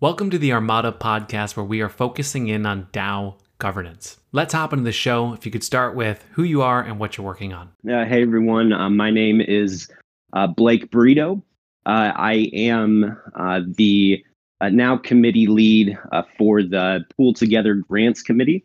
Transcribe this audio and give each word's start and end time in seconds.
Welcome 0.00 0.30
to 0.30 0.38
the 0.38 0.52
Armada 0.52 0.92
podcast, 0.92 1.56
where 1.56 1.66
we 1.66 1.80
are 1.80 1.88
focusing 1.88 2.46
in 2.46 2.66
on 2.66 2.86
DAO 2.92 3.34
governance. 3.58 4.16
Let's 4.30 4.54
hop 4.54 4.72
into 4.72 4.84
the 4.84 4.92
show. 4.92 5.32
If 5.32 5.44
you 5.44 5.50
could 5.50 5.64
start 5.64 5.96
with 5.96 6.24
who 6.34 6.44
you 6.44 6.62
are 6.62 6.80
and 6.80 7.00
what 7.00 7.16
you're 7.16 7.26
working 7.26 7.52
on. 7.52 7.70
Uh, 7.84 8.04
hey, 8.04 8.22
everyone. 8.22 8.72
Uh, 8.72 8.90
my 8.90 9.10
name 9.10 9.40
is 9.40 9.90
uh, 10.34 10.46
Blake 10.46 10.92
Burrito. 10.92 11.42
Uh, 11.84 12.12
I 12.14 12.48
am 12.52 13.20
uh, 13.34 13.62
the 13.66 14.24
uh, 14.60 14.68
now 14.68 14.98
committee 14.98 15.48
lead 15.48 15.98
for 16.38 16.62
the 16.62 17.04
Pool 17.16 17.34
Together 17.34 17.74
Grants 17.74 18.22
Committee. 18.22 18.64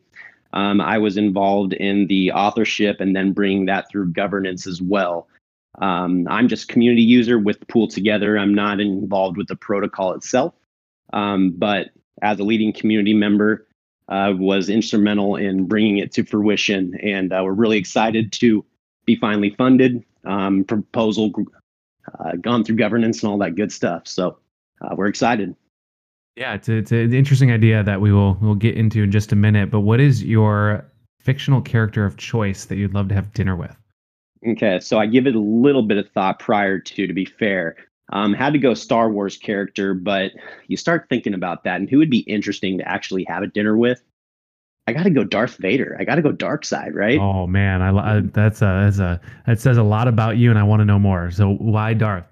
Um, 0.53 0.79
I 0.79 0.99
was 0.99 1.17
involved 1.17 1.73
in 1.73 2.05
the 2.05 2.31
authorship 2.31 3.01
and 3.01 3.15
then 3.15 3.33
bringing 3.33 3.65
that 3.65 3.89
through 3.89 4.13
governance 4.13 4.67
as 4.67 4.83
well. 4.83 5.27
Um, 5.81 6.27
I'm 6.29 6.47
just 6.47 6.67
community 6.67 7.01
user 7.01 7.39
with 7.39 7.67
Pool 7.69 7.87
Together. 7.87 8.37
I'm 8.37 8.53
not 8.53 8.79
involved 8.79 9.37
with 9.37 9.47
the 9.47 9.55
protocol 9.55 10.13
itself. 10.13 10.53
Um, 11.13 11.53
but 11.57 11.91
as 12.21 12.39
a 12.39 12.43
leading 12.43 12.73
community 12.73 13.13
member, 13.13 13.67
uh, 14.09 14.33
was 14.35 14.69
instrumental 14.69 15.35
in 15.35 15.65
bringing 15.65 15.97
it 15.97 16.11
to 16.13 16.23
fruition. 16.23 16.99
And 17.01 17.31
uh, 17.31 17.41
we're 17.43 17.53
really 17.53 17.77
excited 17.77 18.31
to 18.33 18.65
be 19.05 19.15
finally 19.15 19.51
funded, 19.51 20.03
um, 20.25 20.63
proposal 20.65 21.31
uh, 22.19 22.33
gone 22.41 22.63
through 22.63 22.75
governance 22.75 23.23
and 23.23 23.31
all 23.31 23.37
that 23.39 23.55
good 23.55 23.71
stuff. 23.71 24.07
So 24.07 24.37
uh, 24.81 24.95
we're 24.95 25.07
excited. 25.07 25.55
Yeah, 26.35 26.55
it's, 26.55 26.67
a, 26.67 26.77
it's 26.77 26.91
an 26.91 27.13
interesting 27.13 27.51
idea 27.51 27.83
that 27.83 28.01
we 28.01 28.11
will 28.11 28.37
we'll 28.41 28.55
get 28.55 28.75
into 28.75 29.03
in 29.03 29.11
just 29.11 29.31
a 29.31 29.35
minute. 29.35 29.69
But 29.69 29.81
what 29.81 29.99
is 29.99 30.23
your 30.23 30.85
fictional 31.19 31.61
character 31.61 32.05
of 32.05 32.17
choice 32.17 32.65
that 32.65 32.75
you'd 32.75 32.93
love 32.93 33.07
to 33.09 33.15
have 33.15 33.31
dinner 33.33 33.55
with? 33.55 33.75
Okay, 34.45 34.79
so 34.79 34.99
I 34.99 35.05
give 35.05 35.27
it 35.27 35.35
a 35.35 35.39
little 35.39 35.83
bit 35.83 35.97
of 35.97 36.09
thought 36.09 36.39
prior 36.39 36.79
to, 36.79 37.07
to 37.07 37.13
be 37.13 37.23
fair. 37.25 37.77
Um, 38.11 38.33
had 38.33 38.53
to 38.53 38.59
go 38.59 38.73
Star 38.73 39.09
Wars 39.09 39.37
character, 39.37 39.93
but 39.93 40.31
you 40.67 40.77
start 40.77 41.07
thinking 41.09 41.33
about 41.33 41.63
that 41.63 41.79
and 41.79 41.89
who 41.89 41.97
would 41.97 42.09
be 42.09 42.19
interesting 42.19 42.77
to 42.77 42.87
actually 42.87 43.23
have 43.25 43.43
a 43.43 43.47
dinner 43.47 43.77
with. 43.77 44.03
I 44.85 44.91
got 44.91 45.03
to 45.03 45.09
go 45.09 45.23
Darth 45.23 45.57
Vader. 45.57 45.95
I 45.97 46.03
got 46.03 46.15
to 46.15 46.21
go 46.21 46.33
dark 46.33 46.65
side, 46.65 46.93
right? 46.93 47.17
Oh 47.17 47.47
man, 47.47 47.81
I, 47.81 48.17
I 48.17 48.19
that's 48.19 48.61
a 48.61 48.83
that's 48.83 48.99
a 48.99 49.21
that 49.47 49.59
says 49.61 49.77
a 49.77 49.83
lot 49.83 50.09
about 50.09 50.37
you, 50.37 50.49
and 50.49 50.59
I 50.59 50.63
want 50.63 50.81
to 50.81 50.85
know 50.85 50.99
more. 50.99 51.31
So 51.31 51.53
why 51.53 51.93
Darth? 51.93 52.25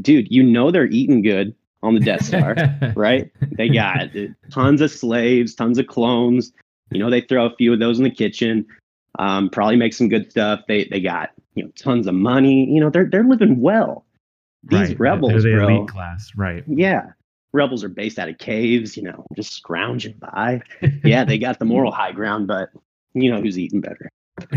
Dude, 0.00 0.30
you 0.30 0.42
know 0.42 0.70
they're 0.70 0.86
eating 0.86 1.22
good 1.22 1.54
on 1.82 1.94
the 1.94 2.00
Death 2.00 2.26
Star, 2.26 2.56
right? 2.96 3.30
They 3.52 3.70
got 3.70 4.08
tons 4.50 4.82
of 4.82 4.90
slaves, 4.90 5.54
tons 5.54 5.78
of 5.78 5.86
clones. 5.86 6.52
You 6.90 6.98
know 6.98 7.08
they 7.08 7.22
throw 7.22 7.46
a 7.46 7.56
few 7.56 7.72
of 7.72 7.78
those 7.78 7.96
in 7.96 8.04
the 8.04 8.10
kitchen. 8.10 8.66
Um, 9.18 9.48
probably 9.48 9.76
make 9.76 9.94
some 9.94 10.10
good 10.10 10.30
stuff. 10.30 10.60
They 10.68 10.84
they 10.84 11.00
got 11.00 11.30
you 11.54 11.64
know 11.64 11.70
tons 11.70 12.06
of 12.06 12.14
money. 12.14 12.68
You 12.70 12.80
know 12.80 12.90
they're 12.90 13.06
they're 13.06 13.24
living 13.24 13.62
well 13.62 14.03
these 14.66 14.88
right. 14.88 15.00
rebels, 15.00 15.42
the 15.42 15.54
bro, 15.54 15.68
elite 15.68 15.88
class, 15.88 16.32
right? 16.36 16.64
Yeah, 16.66 17.10
rebels 17.52 17.84
are 17.84 17.88
based 17.88 18.18
out 18.18 18.28
of 18.28 18.38
caves, 18.38 18.96
you 18.96 19.02
know, 19.02 19.24
just 19.36 19.52
scrounging 19.52 20.16
by. 20.18 20.60
yeah, 21.04 21.24
they 21.24 21.38
got 21.38 21.58
the 21.58 21.64
moral 21.64 21.92
high 21.92 22.12
ground, 22.12 22.46
but 22.46 22.70
you 23.14 23.30
know 23.30 23.40
who's 23.40 23.58
eating 23.58 23.80
better. 23.80 24.10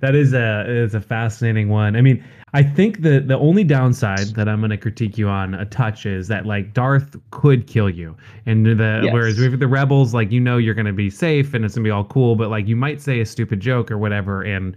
that 0.00 0.14
is 0.14 0.32
a 0.32 0.68
is 0.68 0.94
a 0.94 1.00
fascinating 1.00 1.68
one. 1.68 1.94
I 1.94 2.00
mean, 2.00 2.22
I 2.52 2.64
think 2.64 3.02
the 3.02 3.20
the 3.20 3.38
only 3.38 3.62
downside 3.62 4.34
that 4.34 4.48
I'm 4.48 4.58
going 4.58 4.70
to 4.70 4.76
critique 4.76 5.16
you 5.16 5.28
on 5.28 5.54
a 5.54 5.64
touch 5.64 6.04
is 6.04 6.26
that 6.28 6.46
like 6.46 6.74
Darth 6.74 7.16
could 7.30 7.68
kill 7.68 7.88
you, 7.88 8.16
and 8.44 8.66
the 8.66 9.02
yes. 9.04 9.12
whereas 9.12 9.38
with 9.38 9.60
the 9.60 9.68
rebels, 9.68 10.14
like 10.14 10.32
you 10.32 10.40
know 10.40 10.56
you're 10.58 10.74
going 10.74 10.86
to 10.86 10.92
be 10.92 11.10
safe 11.10 11.54
and 11.54 11.64
it's 11.64 11.76
going 11.76 11.84
to 11.84 11.88
be 11.88 11.92
all 11.92 12.04
cool, 12.04 12.34
but 12.34 12.50
like 12.50 12.66
you 12.66 12.74
might 12.74 13.00
say 13.00 13.20
a 13.20 13.26
stupid 13.26 13.60
joke 13.60 13.88
or 13.88 13.98
whatever, 13.98 14.42
and 14.42 14.76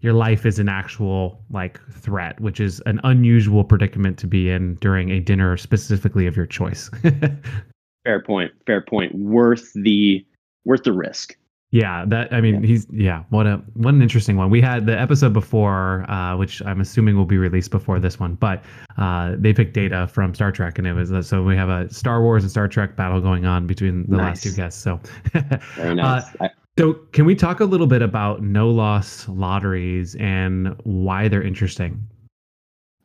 your 0.00 0.12
life 0.12 0.46
is 0.46 0.58
an 0.58 0.68
actual 0.68 1.42
like 1.50 1.80
threat, 1.92 2.40
which 2.40 2.60
is 2.60 2.80
an 2.86 3.00
unusual 3.04 3.64
predicament 3.64 4.18
to 4.18 4.26
be 4.26 4.50
in 4.50 4.76
during 4.76 5.10
a 5.10 5.20
dinner 5.20 5.56
specifically 5.56 6.26
of 6.26 6.36
your 6.36 6.46
choice. 6.46 6.90
fair 8.04 8.22
point. 8.22 8.52
Fair 8.66 8.80
point. 8.80 9.14
Worth 9.14 9.72
the 9.74 10.24
worth 10.64 10.84
the 10.84 10.92
risk. 10.92 11.36
Yeah, 11.70 12.06
that 12.06 12.32
I 12.32 12.40
mean, 12.40 12.62
yeah. 12.62 12.66
he's 12.66 12.86
yeah. 12.90 13.24
What 13.28 13.46
a 13.46 13.56
what 13.74 13.92
an 13.92 14.00
interesting 14.00 14.38
one. 14.38 14.48
We 14.48 14.62
had 14.62 14.86
the 14.86 14.98
episode 14.98 15.34
before, 15.34 16.10
uh, 16.10 16.34
which 16.34 16.62
I'm 16.62 16.80
assuming 16.80 17.14
will 17.14 17.26
be 17.26 17.36
released 17.36 17.70
before 17.70 18.00
this 18.00 18.18
one, 18.18 18.36
but 18.36 18.64
uh, 18.96 19.34
they 19.36 19.52
picked 19.52 19.74
data 19.74 20.06
from 20.06 20.34
Star 20.34 20.50
Trek, 20.50 20.78
and 20.78 20.86
it 20.86 20.94
was 20.94 21.12
uh, 21.12 21.20
so 21.20 21.42
we 21.42 21.56
have 21.56 21.68
a 21.68 21.92
Star 21.92 22.22
Wars 22.22 22.42
and 22.42 22.50
Star 22.50 22.68
Trek 22.68 22.96
battle 22.96 23.20
going 23.20 23.44
on 23.44 23.66
between 23.66 24.06
the 24.08 24.16
nice. 24.16 24.36
last 24.36 24.42
two 24.44 24.52
guests. 24.52 24.82
So 24.82 24.98
very 25.76 25.94
nice. 25.94 26.24
Uh, 26.40 26.44
I, 26.44 26.50
so, 26.78 26.94
can 27.10 27.24
we 27.24 27.34
talk 27.34 27.58
a 27.58 27.64
little 27.64 27.88
bit 27.88 28.02
about 28.02 28.40
no 28.40 28.70
loss 28.70 29.28
lotteries 29.28 30.14
and 30.20 30.76
why 30.84 31.26
they're 31.26 31.42
interesting? 31.42 32.00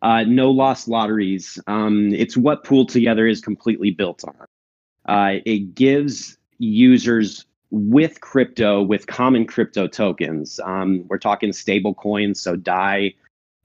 Uh, 0.04 0.24
no 0.26 0.52
loss 0.52 0.88
lotteries. 0.88 1.60
Um, 1.66 2.14
it's 2.14 2.38
what 2.38 2.64
Pool 2.64 2.86
Together 2.86 3.26
is 3.26 3.42
completely 3.42 3.90
built 3.90 4.24
on. 4.26 4.36
Uh, 5.06 5.40
it 5.46 5.74
gives 5.74 6.38
users 6.60 7.48
with 7.72 8.22
crypto, 8.22 8.84
with 8.84 9.08
common 9.08 9.48
crypto 9.48 9.88
tokens. 9.88 10.60
Um, 10.64 11.06
we're 11.08 11.18
talking 11.18 11.52
stable 11.52 11.96
coins, 11.96 12.40
so 12.40 12.56
DAI, 12.56 13.16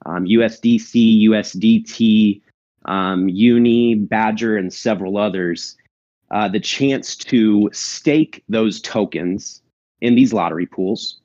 um, 0.06 0.24
USDC, 0.24 1.24
USDT, 1.28 2.40
um, 2.86 3.28
Uni, 3.28 3.94
Badger, 3.94 4.56
and 4.56 4.72
several 4.72 5.18
others. 5.18 5.76
Uh, 6.30 6.48
the 6.48 6.60
chance 6.60 7.14
to 7.14 7.68
stake 7.74 8.42
those 8.48 8.80
tokens 8.80 9.60
in 10.00 10.14
these 10.14 10.32
lottery 10.32 10.66
pools 10.66 11.20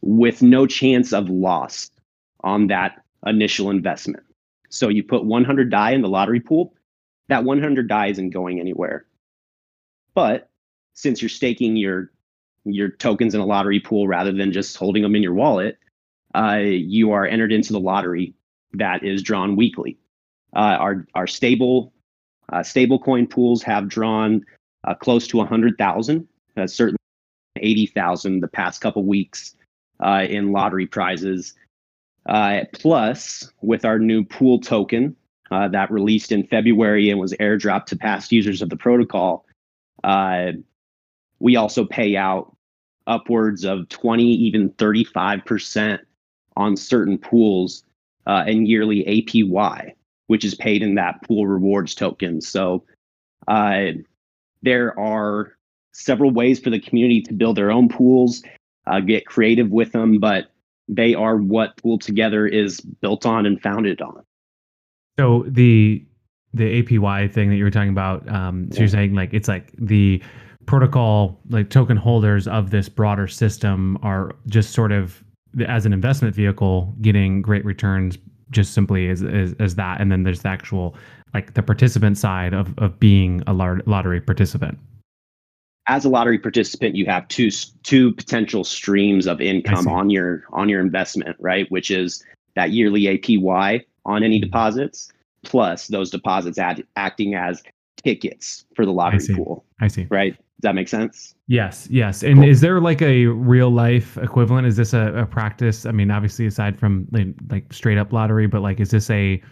with 0.00 0.42
no 0.42 0.66
chance 0.66 1.12
of 1.12 1.28
loss 1.28 1.90
on 2.40 2.66
that 2.66 3.02
initial 3.26 3.70
investment. 3.70 4.22
So 4.68 4.88
you 4.88 5.02
put 5.02 5.24
100 5.24 5.70
DAI 5.70 5.92
in 5.92 6.02
the 6.02 6.08
lottery 6.08 6.40
pool, 6.40 6.74
that 7.28 7.44
100 7.44 7.88
DAI 7.88 8.08
isn't 8.08 8.30
going 8.30 8.60
anywhere. 8.60 9.06
But 10.14 10.50
since 10.92 11.22
you're 11.22 11.28
staking 11.28 11.76
your 11.76 12.10
your 12.66 12.88
tokens 12.88 13.34
in 13.34 13.40
a 13.40 13.46
lottery 13.46 13.78
pool 13.80 14.08
rather 14.08 14.32
than 14.32 14.50
just 14.50 14.76
holding 14.76 15.02
them 15.02 15.14
in 15.14 15.22
your 15.22 15.34
wallet, 15.34 15.78
uh, 16.34 16.60
you 16.62 17.12
are 17.12 17.26
entered 17.26 17.52
into 17.52 17.72
the 17.72 17.80
lottery 17.80 18.34
that 18.72 19.04
is 19.04 19.22
drawn 19.22 19.56
weekly. 19.56 19.98
Uh, 20.56 20.76
our 20.80 21.06
our 21.14 21.26
stable 21.26 21.92
uh, 22.52 22.62
stable 22.62 22.98
coin 22.98 23.26
pools 23.26 23.62
have 23.62 23.88
drawn 23.88 24.44
uh, 24.84 24.94
close 24.94 25.26
to 25.26 25.38
100,000. 25.38 26.28
Uh, 26.56 26.66
certainly 26.66 26.98
80,000 27.56 28.40
the 28.40 28.48
past 28.48 28.80
couple 28.80 29.04
weeks 29.04 29.54
uh, 30.00 30.26
in 30.28 30.52
lottery 30.52 30.86
prizes. 30.86 31.54
Uh, 32.26 32.60
plus, 32.72 33.50
with 33.62 33.84
our 33.84 33.98
new 33.98 34.24
pool 34.24 34.58
token 34.58 35.14
uh, 35.50 35.68
that 35.68 35.90
released 35.90 36.32
in 36.32 36.46
February 36.46 37.10
and 37.10 37.20
was 37.20 37.34
airdropped 37.34 37.86
to 37.86 37.96
past 37.96 38.32
users 38.32 38.62
of 38.62 38.70
the 38.70 38.76
protocol, 38.76 39.46
uh, 40.02 40.52
we 41.38 41.56
also 41.56 41.84
pay 41.84 42.16
out 42.16 42.56
upwards 43.06 43.64
of 43.64 43.88
20, 43.90 44.24
even 44.24 44.70
35% 44.70 45.98
on 46.56 46.76
certain 46.76 47.18
pools 47.18 47.84
uh, 48.26 48.44
and 48.46 48.66
yearly 48.66 49.04
APY, 49.04 49.92
which 50.28 50.44
is 50.44 50.54
paid 50.54 50.82
in 50.82 50.94
that 50.94 51.22
pool 51.22 51.46
rewards 51.46 51.94
token. 51.94 52.40
So 52.40 52.84
uh, 53.46 53.88
there 54.62 54.98
are 54.98 55.52
several 55.94 56.30
ways 56.30 56.60
for 56.60 56.70
the 56.70 56.80
community 56.80 57.22
to 57.22 57.32
build 57.32 57.56
their 57.56 57.70
own 57.70 57.88
pools, 57.88 58.42
uh, 58.86 59.00
get 59.00 59.24
creative 59.26 59.70
with 59.70 59.92
them, 59.92 60.18
but 60.18 60.48
they 60.88 61.14
are 61.14 61.36
what 61.36 61.76
Pool 61.78 61.98
Together 61.98 62.46
is 62.46 62.80
built 62.80 63.24
on 63.24 63.46
and 63.46 63.60
founded 63.62 64.02
on. 64.02 64.22
So 65.18 65.44
the 65.48 66.04
the 66.52 66.82
APY 66.82 67.32
thing 67.32 67.50
that 67.50 67.56
you 67.56 67.64
were 67.64 67.70
talking 67.70 67.88
about, 67.88 68.28
um, 68.28 68.68
so 68.70 68.76
yeah. 68.76 68.80
you're 68.80 68.88
saying 68.88 69.14
like 69.14 69.32
it's 69.32 69.48
like 69.48 69.72
the 69.78 70.22
protocol, 70.66 71.40
like 71.48 71.70
token 71.70 71.96
holders 71.96 72.46
of 72.46 72.70
this 72.70 72.88
broader 72.88 73.26
system 73.26 73.98
are 74.02 74.32
just 74.46 74.72
sort 74.72 74.92
of 74.92 75.24
as 75.66 75.86
an 75.86 75.92
investment 75.92 76.34
vehicle 76.34 76.94
getting 77.00 77.40
great 77.42 77.64
returns 77.64 78.18
just 78.50 78.72
simply 78.72 79.08
as, 79.08 79.22
as, 79.22 79.54
as 79.58 79.74
that 79.76 80.00
and 80.00 80.12
then 80.12 80.22
there's 80.22 80.42
the 80.42 80.48
actual 80.48 80.94
like 81.32 81.54
the 81.54 81.62
participant 81.62 82.18
side 82.18 82.52
of, 82.52 82.76
of 82.78 82.98
being 83.00 83.42
a 83.46 83.52
lottery 83.52 84.20
participant 84.20 84.78
as 85.86 86.04
a 86.04 86.08
lottery 86.08 86.38
participant, 86.38 86.94
you 86.96 87.06
have 87.06 87.28
two 87.28 87.50
two 87.82 88.12
potential 88.12 88.64
streams 88.64 89.26
of 89.26 89.40
income 89.40 89.86
on 89.88 90.10
your 90.10 90.44
on 90.52 90.68
your 90.68 90.80
investment, 90.80 91.36
right? 91.38 91.70
Which 91.70 91.90
is 91.90 92.24
that 92.54 92.70
yearly 92.70 93.02
APY 93.02 93.84
on 94.06 94.22
any 94.22 94.38
mm-hmm. 94.38 94.46
deposits, 94.46 95.12
plus 95.42 95.88
those 95.88 96.10
deposits 96.10 96.58
ad, 96.58 96.84
acting 96.96 97.34
as 97.34 97.62
tickets 98.02 98.64
for 98.74 98.84
the 98.84 98.92
lottery 98.92 99.20
I 99.30 99.36
pool. 99.36 99.64
I 99.80 99.88
see. 99.88 100.06
Right? 100.10 100.32
Does 100.36 100.68
that 100.68 100.74
make 100.74 100.88
sense? 100.88 101.34
Yes, 101.46 101.88
yes. 101.90 102.22
And 102.22 102.38
cool. 102.38 102.48
is 102.48 102.60
there 102.60 102.80
like 102.80 103.02
a 103.02 103.26
real 103.26 103.70
life 103.70 104.16
equivalent? 104.18 104.66
Is 104.66 104.76
this 104.76 104.94
a, 104.94 105.12
a 105.14 105.26
practice? 105.26 105.84
I 105.84 105.90
mean, 105.90 106.10
obviously, 106.10 106.46
aside 106.46 106.78
from 106.78 107.06
like, 107.10 107.26
like 107.50 107.72
straight 107.72 107.98
up 107.98 108.12
lottery, 108.12 108.46
but 108.46 108.62
like, 108.62 108.80
is 108.80 108.90
this 108.90 109.10
a 109.10 109.42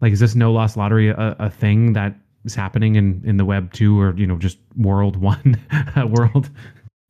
like 0.00 0.12
is 0.12 0.20
this 0.20 0.34
no 0.34 0.52
loss 0.52 0.76
lottery 0.76 1.08
a, 1.08 1.36
a 1.38 1.48
thing 1.48 1.92
that 1.94 2.14
is 2.44 2.54
happening 2.54 2.96
in 2.96 3.22
in 3.24 3.36
the 3.36 3.44
web 3.44 3.72
two 3.72 4.00
or 4.00 4.16
you 4.16 4.26
know 4.26 4.38
just 4.38 4.58
world 4.76 5.16
one 5.16 5.60
world 6.08 6.50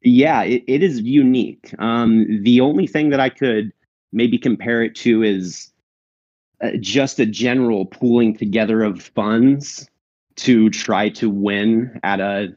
yeah 0.03 0.43
it, 0.43 0.65
it 0.67 0.83
is 0.83 1.01
unique 1.01 1.75
um 1.79 2.43
the 2.43 2.61
only 2.61 2.87
thing 2.87 3.11
that 3.11 3.21
i 3.21 3.29
could 3.29 3.73
maybe 4.13 4.39
compare 4.39 4.83
it 4.83 4.95
to 4.95 5.23
is 5.23 5.71
uh, 6.61 6.71
just 6.81 7.19
a 7.19 7.27
general 7.27 7.87
pooling 7.87 8.37
together 8.37 8.83
of 8.83 9.03
funds 9.03 9.89
to 10.37 10.71
try 10.71 11.09
to 11.09 11.29
win 11.31 12.01
at 12.03 12.21
a 12.21 12.49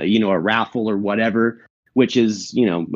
you 0.00 0.18
know 0.18 0.30
a 0.30 0.38
raffle 0.38 0.88
or 0.88 0.96
whatever, 0.96 1.66
which 1.94 2.16
is 2.16 2.52
you 2.54 2.66
know 2.66 2.86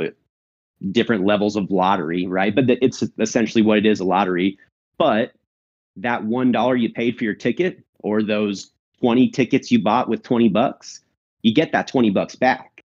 different 0.92 1.24
levels 1.24 1.56
of 1.56 1.70
lottery, 1.70 2.26
right? 2.26 2.54
But 2.54 2.64
it's 2.68 3.02
essentially 3.18 3.62
what 3.62 3.78
it 3.78 3.86
is 3.86 4.00
a 4.00 4.04
lottery. 4.04 4.58
But 4.98 5.32
that 5.96 6.24
one 6.24 6.52
dollar 6.52 6.76
you 6.76 6.92
paid 6.92 7.18
for 7.18 7.24
your 7.24 7.34
ticket 7.34 7.82
or 8.00 8.22
those 8.22 8.70
20 9.00 9.28
tickets 9.30 9.70
you 9.70 9.82
bought 9.82 10.08
with 10.08 10.22
20 10.22 10.48
bucks, 10.48 11.00
you 11.42 11.52
get 11.52 11.72
that 11.72 11.86
20 11.86 12.10
bucks 12.10 12.34
back. 12.34 12.82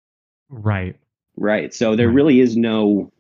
Right. 0.48 0.96
Right. 1.36 1.74
So 1.74 1.96
there 1.96 2.08
right. 2.08 2.14
really 2.14 2.40
is 2.40 2.56
no 2.56 3.10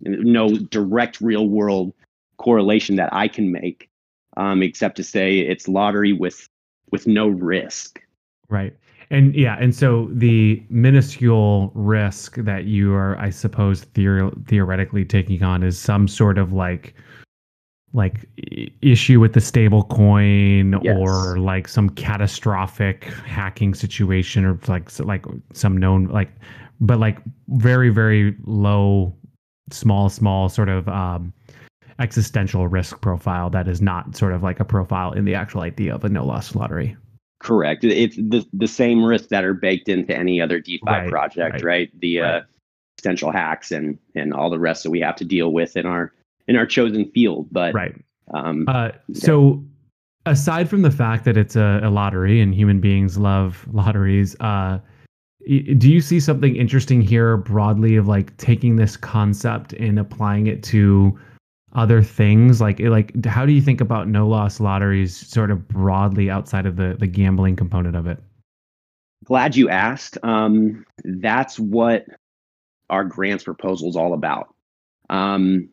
no 0.00 0.56
direct 0.56 1.20
real 1.20 1.48
world 1.48 1.92
correlation 2.36 2.96
that 2.96 3.12
I 3.12 3.26
can 3.26 3.50
make, 3.50 3.90
um, 4.36 4.62
except 4.62 4.96
to 4.96 5.04
say 5.04 5.40
it's 5.40 5.68
lottery 5.68 6.12
with 6.12 6.48
with 6.90 7.06
no 7.06 7.28
risk. 7.28 8.00
Right. 8.48 8.74
And 9.10 9.34
yeah, 9.34 9.56
and 9.58 9.74
so 9.74 10.08
the 10.12 10.62
minuscule 10.68 11.72
risk 11.74 12.36
that 12.36 12.64
you 12.64 12.94
are, 12.94 13.18
I 13.18 13.30
suppose, 13.30 13.86
theor- 13.86 14.46
theoretically 14.46 15.04
taking 15.04 15.42
on 15.42 15.62
is 15.62 15.78
some 15.78 16.06
sort 16.08 16.36
of 16.36 16.52
like 16.52 16.94
like 17.94 18.26
issue 18.82 19.18
with 19.18 19.32
the 19.32 19.40
stable 19.40 19.84
coin 19.84 20.78
yes. 20.82 20.96
or 20.98 21.38
like 21.38 21.66
some 21.66 21.88
catastrophic 21.90 23.04
hacking 23.04 23.74
situation 23.74 24.44
or 24.44 24.58
like 24.68 24.98
like 25.00 25.24
some 25.54 25.76
known 25.76 26.04
like 26.06 26.30
but 26.80 26.98
like 26.98 27.18
very 27.48 27.88
very 27.88 28.36
low 28.44 29.14
small 29.70 30.08
small 30.10 30.48
sort 30.48 30.68
of 30.68 30.86
um 30.88 31.32
existential 31.98 32.68
risk 32.68 33.00
profile 33.00 33.50
that 33.50 33.66
is 33.66 33.80
not 33.80 34.14
sort 34.14 34.32
of 34.32 34.42
like 34.42 34.60
a 34.60 34.64
profile 34.64 35.12
in 35.12 35.24
the 35.24 35.34
actual 35.34 35.62
idea 35.62 35.94
of 35.94 36.04
a 36.04 36.08
no 36.08 36.24
loss 36.24 36.54
lottery 36.54 36.94
correct 37.40 37.84
it's 37.84 38.16
the, 38.16 38.46
the 38.52 38.68
same 38.68 39.02
risks 39.02 39.28
that 39.28 39.44
are 39.44 39.54
baked 39.54 39.88
into 39.88 40.14
any 40.14 40.40
other 40.40 40.60
defi 40.60 40.80
right, 40.86 41.08
project 41.08 41.54
right, 41.54 41.64
right? 41.64 42.00
the 42.00 42.18
right. 42.18 42.34
uh 42.34 42.40
potential 42.98 43.30
hacks 43.30 43.70
and 43.70 43.96
and 44.14 44.34
all 44.34 44.50
the 44.50 44.58
rest 44.58 44.82
that 44.82 44.90
we 44.90 45.00
have 45.00 45.16
to 45.16 45.24
deal 45.24 45.52
with 45.52 45.76
in 45.76 45.86
our 45.86 46.12
in 46.48 46.56
our 46.56 46.66
chosen 46.66 47.10
field. 47.12 47.46
But 47.52 47.74
right. 47.74 47.94
Um, 48.34 48.66
uh, 48.68 48.90
so 49.12 49.62
aside 50.26 50.68
from 50.68 50.82
the 50.82 50.90
fact 50.90 51.24
that 51.24 51.36
it's 51.36 51.56
a, 51.56 51.80
a 51.82 51.90
lottery 51.90 52.40
and 52.40 52.54
human 52.54 52.80
beings 52.80 53.16
love 53.16 53.66
lotteries, 53.72 54.36
uh, 54.40 54.78
do 55.46 55.90
you 55.90 56.00
see 56.00 56.20
something 56.20 56.56
interesting 56.56 57.00
here 57.00 57.36
broadly 57.36 57.96
of 57.96 58.06
like 58.06 58.36
taking 58.36 58.76
this 58.76 58.96
concept 58.96 59.72
and 59.74 59.98
applying 59.98 60.46
it 60.46 60.62
to 60.62 61.18
other 61.74 62.02
things 62.02 62.60
like 62.60 62.80
like 62.80 63.24
how 63.26 63.44
do 63.46 63.52
you 63.52 63.60
think 63.60 63.80
about 63.80 64.08
no 64.08 64.26
loss 64.26 64.58
lotteries 64.58 65.14
sort 65.14 65.50
of 65.50 65.68
broadly 65.68 66.30
outside 66.30 66.66
of 66.66 66.76
the 66.76 66.96
the 66.98 67.06
gambling 67.06 67.54
component 67.54 67.94
of 67.94 68.06
it 68.06 68.18
glad 69.24 69.54
you 69.54 69.68
asked 69.68 70.16
um, 70.22 70.84
that's 71.04 71.58
what 71.58 72.06
our 72.88 73.04
grants 73.04 73.44
proposal 73.44 73.88
is 73.88 73.96
all 73.96 74.14
about 74.14 74.54
um, 75.10 75.68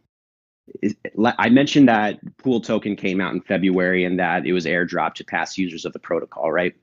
I 1.38 1.50
mentioned 1.50 1.88
that 1.88 2.20
pool 2.38 2.60
token 2.60 2.96
came 2.96 3.22
out 3.22 3.34
in 3.34 3.42
February 3.42 4.04
and 4.04 4.20
that 4.20 4.46
it 4.46 4.54
was 4.54 4.66
airdropped 4.66 5.16
to 5.16 5.24
past 5.24 5.58
users 5.58 5.86
of 5.86 5.94
the 5.94 6.00
protocol, 6.00 6.52
right? 6.52 6.74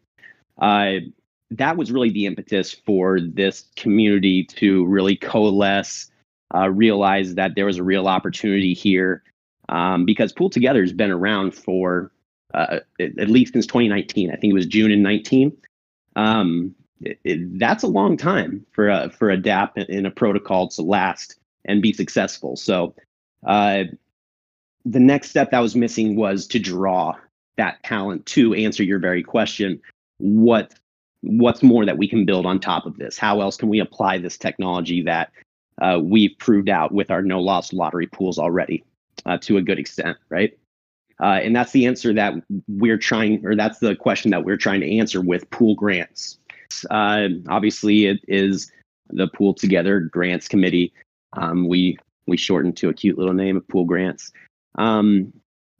Uh, 0.58 1.00
that 1.50 1.76
was 1.76 1.92
really 1.92 2.10
the 2.10 2.26
impetus 2.26 2.72
for 2.72 3.20
this 3.20 3.66
community 3.76 4.44
to 4.44 4.86
really 4.86 5.16
coalesce, 5.16 6.10
uh, 6.54 6.70
realize 6.70 7.34
that 7.34 7.54
there 7.54 7.66
was 7.66 7.78
a 7.78 7.82
real 7.82 8.08
opportunity 8.08 8.74
here 8.74 9.22
um, 9.68 10.04
because 10.04 10.32
Pool 10.32 10.50
Together 10.50 10.82
has 10.82 10.92
been 10.92 11.10
around 11.10 11.54
for 11.54 12.12
uh, 12.54 12.80
at 13.00 13.28
least 13.28 13.52
since 13.52 13.66
2019. 13.66 14.30
I 14.30 14.36
think 14.36 14.50
it 14.50 14.54
was 14.54 14.66
June 14.66 14.90
in 14.90 15.02
19. 15.02 15.56
Um, 16.16 16.74
it, 17.00 17.18
it, 17.24 17.58
that's 17.58 17.82
a 17.82 17.88
long 17.88 18.16
time 18.16 18.64
for 18.72 18.88
a, 18.88 19.10
for 19.10 19.30
a 19.30 19.38
DApp 19.38 19.76
in 19.88 20.06
a 20.06 20.10
protocol 20.10 20.68
to 20.68 20.82
last 20.82 21.36
and 21.64 21.82
be 21.82 21.92
successful. 21.92 22.56
So 22.56 22.94
uh, 23.46 23.84
the 24.84 25.00
next 25.00 25.30
step 25.30 25.50
that 25.50 25.60
was 25.60 25.76
missing 25.76 26.16
was 26.16 26.46
to 26.48 26.58
draw 26.58 27.14
that 27.56 27.82
talent 27.82 28.26
to 28.26 28.54
answer 28.54 28.82
your 28.82 28.98
very 28.98 29.22
question. 29.22 29.80
What 30.18 30.74
what's 31.22 31.62
more 31.62 31.86
that 31.86 31.98
we 31.98 32.08
can 32.08 32.24
build 32.24 32.46
on 32.46 32.58
top 32.58 32.84
of 32.84 32.98
this? 32.98 33.16
How 33.16 33.40
else 33.40 33.56
can 33.56 33.68
we 33.68 33.78
apply 33.78 34.18
this 34.18 34.36
technology 34.36 35.02
that 35.02 35.30
uh, 35.80 36.00
we've 36.02 36.36
proved 36.38 36.68
out 36.68 36.92
with 36.92 37.10
our 37.10 37.22
no 37.22 37.40
loss 37.40 37.72
lottery 37.72 38.08
pools 38.08 38.38
already 38.38 38.84
uh, 39.24 39.38
to 39.38 39.56
a 39.56 39.62
good 39.62 39.78
extent, 39.78 40.16
right? 40.28 40.58
Uh, 41.20 41.38
and 41.42 41.54
that's 41.54 41.70
the 41.70 41.86
answer 41.86 42.12
that 42.12 42.34
we're 42.66 42.98
trying, 42.98 43.44
or 43.46 43.54
that's 43.54 43.78
the 43.78 43.94
question 43.94 44.30
that 44.32 44.44
we're 44.44 44.56
trying 44.56 44.80
to 44.80 44.96
answer 44.98 45.20
with 45.20 45.48
pool 45.50 45.76
grants. 45.76 46.38
Uh, 46.90 47.28
obviously, 47.48 48.06
it 48.06 48.18
is 48.26 48.72
the 49.10 49.28
Pool 49.28 49.54
Together 49.54 50.00
Grants 50.00 50.48
Committee. 50.48 50.92
Um, 51.34 51.68
we 51.68 51.98
we 52.26 52.36
shortened 52.36 52.76
to 52.78 52.88
a 52.88 52.94
cute 52.94 53.18
little 53.18 53.34
name 53.34 53.56
of 53.56 53.66
pool 53.68 53.84
grants. 53.84 54.32
Um, 54.76 55.32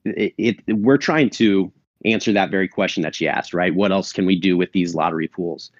it, 0.05 0.35
it, 0.39 0.57
we're 0.69 0.99
trying 0.99 1.31
to 1.31 1.73
answer 2.05 2.33
that 2.33 2.51
very 2.51 2.69
question 2.69 3.03
that 3.03 3.15
she 3.15 3.29
asked, 3.29 3.55
right? 3.55 3.75
What 3.75 3.93
else 3.93 4.13
can 4.13 4.27
we 4.27 4.39
do 4.39 4.57
with 4.57 4.73
these 4.73 4.95
lottery 4.95 5.29
pools? 5.29 5.71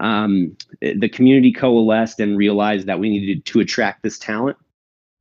Um, 0.00 0.56
the 0.80 1.08
community 1.08 1.52
coalesced 1.52 2.20
and 2.20 2.36
realized 2.36 2.86
that 2.86 2.98
we 2.98 3.10
needed 3.10 3.44
to 3.46 3.60
attract 3.60 4.02
this 4.02 4.18
talent. 4.18 4.56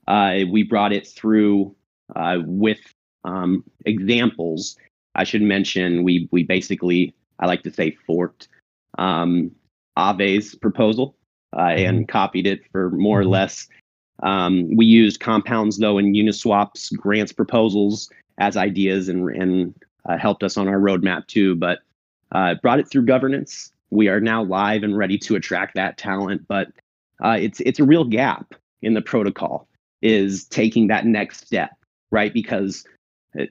Uh, 0.08 0.40
we 0.50 0.64
brought 0.64 0.94
it 0.94 1.08
through 1.08 1.76
uh, 2.16 2.40
with 2.46 2.80
um, 3.24 3.64
examples. 3.86 4.78
I 5.16 5.24
should 5.24 5.44
mention 5.44 6.04
we 6.04 6.28
we 6.32 6.44
basically 6.44 7.14
I 7.40 7.46
like 7.46 7.64
to 7.64 7.74
say 7.74 7.92
forked 8.08 8.48
um, 8.98 9.52
Aave's 9.98 10.56
proposal 10.56 11.16
uh, 11.56 11.62
and 11.62 12.00
mm-hmm. 12.00 12.12
copied 12.12 12.48
it 12.48 12.62
for 12.72 12.90
more 12.90 13.20
or 13.20 13.24
mm-hmm. 13.24 13.32
less 13.32 13.68
um, 14.22 14.76
we 14.76 14.86
used 14.86 15.20
compounds 15.20 15.78
though 15.78 15.98
in 15.98 16.14
Uniswap's 16.14 16.90
grants 16.90 17.32
proposals 17.32 18.10
as 18.38 18.58
ideas 18.58 19.10
and, 19.10 19.30
and 19.30 19.74
uh, 20.06 20.18
helped 20.18 20.44
us 20.44 20.58
on 20.58 20.68
our 20.68 20.80
roadmap 20.80 21.28
too, 21.28 21.56
but 21.56 21.80
uh, 22.32 22.56
brought 22.56 22.80
it 22.80 22.90
through 22.90 23.06
governance. 23.06 23.72
We 23.90 24.08
are 24.08 24.20
now 24.20 24.44
live 24.44 24.84
and 24.84 24.98
ready 24.98 25.18
to 25.20 25.36
attract 25.36 25.76
that 25.76 25.98
talent, 25.98 26.48
but 26.48 26.70
uh, 27.24 27.38
it's 27.40 27.60
it's 27.62 27.80
a 27.80 27.84
real 27.84 28.04
gap 28.04 28.54
in 28.82 28.94
the 28.94 29.02
protocol 29.02 29.68
is 30.02 30.46
taking 30.46 30.88
that 30.88 31.06
next 31.06 31.46
step, 31.46 31.72
right? 32.12 32.34
Because 32.34 32.86
uh, 33.40 33.46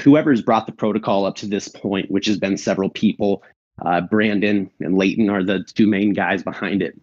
whoever's 0.00 0.42
brought 0.42 0.66
the 0.66 0.72
protocol 0.72 1.24
up 1.24 1.36
to 1.36 1.46
this 1.46 1.68
point, 1.68 2.10
which 2.10 2.26
has 2.26 2.36
been 2.36 2.58
several 2.58 2.90
people, 2.90 3.42
uh, 3.84 4.02
Brendan 4.02 4.70
and 4.80 4.98
Leighton 4.98 5.30
are 5.30 5.42
the 5.42 5.64
two 5.64 5.86
main 5.86 6.12
guys 6.12 6.42
behind 6.42 6.82
it. 6.82 7.00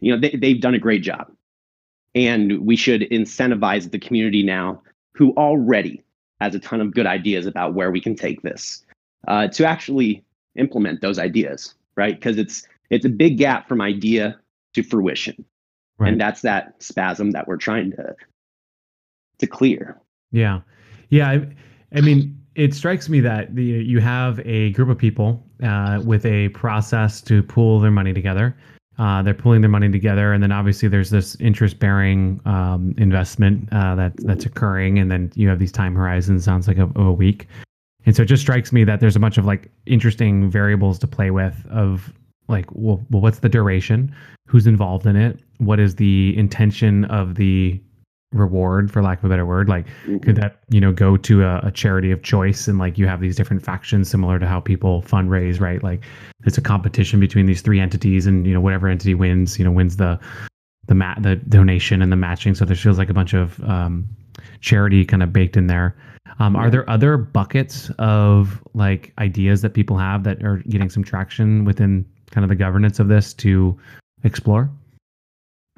You 0.00 0.14
know, 0.14 0.20
they, 0.20 0.36
they've 0.36 0.60
done 0.60 0.74
a 0.74 0.78
great 0.78 1.02
job. 1.02 1.30
And 2.14 2.66
we 2.66 2.76
should 2.76 3.02
incentivize 3.02 3.90
the 3.90 3.98
community 3.98 4.42
now 4.42 4.82
who 5.14 5.32
already 5.34 6.02
has 6.40 6.54
a 6.54 6.58
ton 6.58 6.80
of 6.80 6.94
good 6.94 7.06
ideas 7.06 7.46
about 7.46 7.74
where 7.74 7.90
we 7.90 8.00
can 8.00 8.14
take 8.14 8.42
this 8.42 8.84
uh, 9.26 9.48
to 9.48 9.66
actually 9.66 10.24
implement 10.56 11.00
those 11.00 11.18
ideas, 11.18 11.74
right? 11.96 12.14
Because 12.14 12.38
it's 12.38 12.66
it's 12.90 13.04
a 13.04 13.08
big 13.08 13.38
gap 13.38 13.68
from 13.68 13.80
idea 13.80 14.38
to 14.74 14.82
fruition. 14.82 15.44
Right. 15.98 16.12
And 16.12 16.20
that's 16.20 16.42
that 16.42 16.80
spasm 16.82 17.32
that 17.32 17.46
we're 17.48 17.56
trying 17.56 17.90
to 17.92 18.14
to 19.38 19.46
clear. 19.46 20.00
Yeah. 20.30 20.60
Yeah. 21.10 21.30
I, 21.30 21.48
I 21.96 22.00
mean, 22.00 22.40
it 22.54 22.74
strikes 22.74 23.08
me 23.08 23.20
that 23.20 23.54
the, 23.54 23.62
you 23.62 24.00
have 24.00 24.40
a 24.44 24.70
group 24.72 24.88
of 24.88 24.98
people 24.98 25.44
uh, 25.62 26.00
with 26.04 26.24
a 26.26 26.48
process 26.50 27.20
to 27.22 27.42
pool 27.42 27.80
their 27.80 27.90
money 27.90 28.12
together. 28.12 28.56
Uh, 28.98 29.22
they're 29.22 29.32
pulling 29.34 29.60
their 29.60 29.70
money 29.70 29.90
together, 29.90 30.32
and 30.32 30.42
then 30.42 30.50
obviously 30.50 30.88
there's 30.88 31.10
this 31.10 31.36
interest-bearing 31.36 32.40
um, 32.44 32.94
investment 32.98 33.68
uh, 33.72 33.94
that 33.94 34.12
that's 34.18 34.44
occurring, 34.44 34.98
and 34.98 35.10
then 35.10 35.30
you 35.36 35.48
have 35.48 35.60
these 35.60 35.70
time 35.70 35.94
horizons. 35.94 36.44
Sounds 36.44 36.66
like 36.66 36.78
a, 36.78 36.84
of 36.84 36.96
a 36.96 37.12
week, 37.12 37.46
and 38.06 38.16
so 38.16 38.22
it 38.22 38.26
just 38.26 38.42
strikes 38.42 38.72
me 38.72 38.82
that 38.84 38.98
there's 38.98 39.14
a 39.14 39.20
bunch 39.20 39.38
of 39.38 39.44
like 39.44 39.70
interesting 39.86 40.50
variables 40.50 40.98
to 40.98 41.06
play 41.06 41.30
with. 41.30 41.64
Of 41.70 42.12
like, 42.48 42.66
well, 42.72 43.04
well 43.10 43.22
what's 43.22 43.38
the 43.38 43.48
duration? 43.48 44.12
Who's 44.48 44.66
involved 44.66 45.06
in 45.06 45.14
it? 45.14 45.38
What 45.58 45.78
is 45.78 45.94
the 45.94 46.36
intention 46.36 47.04
of 47.04 47.36
the 47.36 47.80
reward 48.32 48.90
for 48.90 49.02
lack 49.02 49.18
of 49.18 49.24
a 49.24 49.28
better 49.28 49.46
word 49.46 49.68
like 49.70 49.86
mm-hmm. 49.86 50.18
could 50.18 50.36
that 50.36 50.58
you 50.68 50.80
know 50.80 50.92
go 50.92 51.16
to 51.16 51.42
a, 51.42 51.60
a, 51.64 51.70
charity 51.70 52.10
of 52.10 52.22
choice 52.22 52.68
and 52.68 52.78
like 52.78 52.98
you 52.98 53.06
have 53.06 53.20
these 53.20 53.34
different 53.34 53.62
factions 53.62 54.10
similar 54.10 54.38
to 54.38 54.46
how 54.46 54.60
people 54.60 55.02
fundraise 55.02 55.60
right 55.60 55.82
like 55.82 56.04
it's 56.44 56.58
a 56.58 56.60
competition 56.60 57.18
between 57.18 57.46
these 57.46 57.62
three 57.62 57.80
entities 57.80 58.26
and 58.26 58.46
you 58.46 58.52
know 58.52 58.60
whatever 58.60 58.86
entity 58.86 59.14
wins 59.14 59.58
you 59.58 59.64
know 59.64 59.70
wins 59.70 59.96
the 59.96 60.18
the 60.88 60.94
mat 60.94 61.16
the 61.22 61.36
donation 61.36 62.02
and 62.02 62.12
the 62.12 62.16
matching 62.16 62.54
so 62.54 62.66
there 62.66 62.76
feels 62.76 62.98
like 62.98 63.08
a 63.08 63.14
bunch 63.14 63.32
of 63.32 63.62
um, 63.64 64.06
charity 64.60 65.06
kind 65.06 65.22
of 65.22 65.32
baked 65.32 65.56
in 65.56 65.66
there 65.66 65.96
um, 66.38 66.54
yeah. 66.54 66.60
are 66.60 66.70
there 66.70 66.90
other 66.90 67.16
buckets 67.16 67.90
of 67.98 68.62
like 68.74 69.10
ideas 69.18 69.62
that 69.62 69.72
people 69.72 69.96
have 69.96 70.22
that 70.24 70.42
are 70.44 70.58
getting 70.68 70.90
some 70.90 71.02
traction 71.02 71.64
within 71.64 72.04
kind 72.30 72.44
of 72.44 72.50
the 72.50 72.54
governance 72.54 73.00
of 73.00 73.08
this 73.08 73.32
to 73.32 73.78
explore 74.22 74.70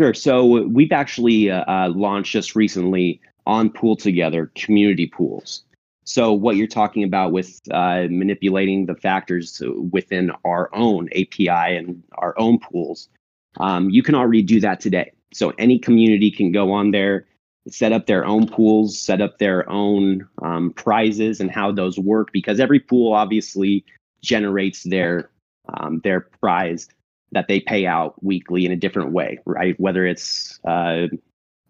Sure. 0.00 0.14
So 0.14 0.66
we've 0.66 0.92
actually 0.92 1.50
uh, 1.50 1.62
uh, 1.69 1.90
launched 1.95 2.33
just 2.33 2.57
recently 2.57 3.21
on 3.45 3.69
Pool 3.69 3.97
Together 3.97 4.50
community 4.54 5.07
pools. 5.07 5.62
So 6.04 6.33
what 6.33 6.57
you're 6.57 6.66
talking 6.66 7.04
about 7.04 7.33
with 7.33 7.61
uh, 7.71 8.07
manipulating 8.09 8.87
the 8.87 8.95
factors 8.95 9.62
within 9.92 10.33
our 10.42 10.75
own 10.75 11.11
API 11.11 11.76
and 11.76 12.02
our 12.14 12.33
own 12.38 12.59
pools, 12.61 13.11
um, 13.59 13.90
you 13.90 14.02
can 14.02 14.14
already 14.14 14.40
do 14.40 14.59
that 14.61 14.80
today. 14.80 15.12
So 15.35 15.52
any 15.59 15.78
community 15.78 16.30
can 16.30 16.50
go 16.50 16.73
on 16.73 16.92
there, 16.92 17.26
set 17.69 17.92
up 17.92 18.07
their 18.07 18.25
own 18.25 18.49
pools, 18.49 18.99
set 18.99 19.21
up 19.21 19.37
their 19.37 19.69
own 19.69 20.26
um, 20.40 20.73
prizes 20.73 21.40
and 21.40 21.50
how 21.50 21.73
those 21.73 21.99
work 21.99 22.33
because 22.33 22.59
every 22.59 22.80
pool 22.80 23.12
obviously 23.12 23.85
generates 24.23 24.83
their 24.85 25.28
um, 25.75 26.00
their 26.04 26.23
prize 26.23 26.88
that 27.32 27.49
they 27.49 27.60
pay 27.60 27.87
out 27.87 28.22
weekly 28.22 28.66
in 28.66 28.72
a 28.72 28.76
different 28.76 29.12
way, 29.12 29.38
right? 29.44 29.78
Whether 29.78 30.06
it's 30.06 30.58
uh, 30.64 31.06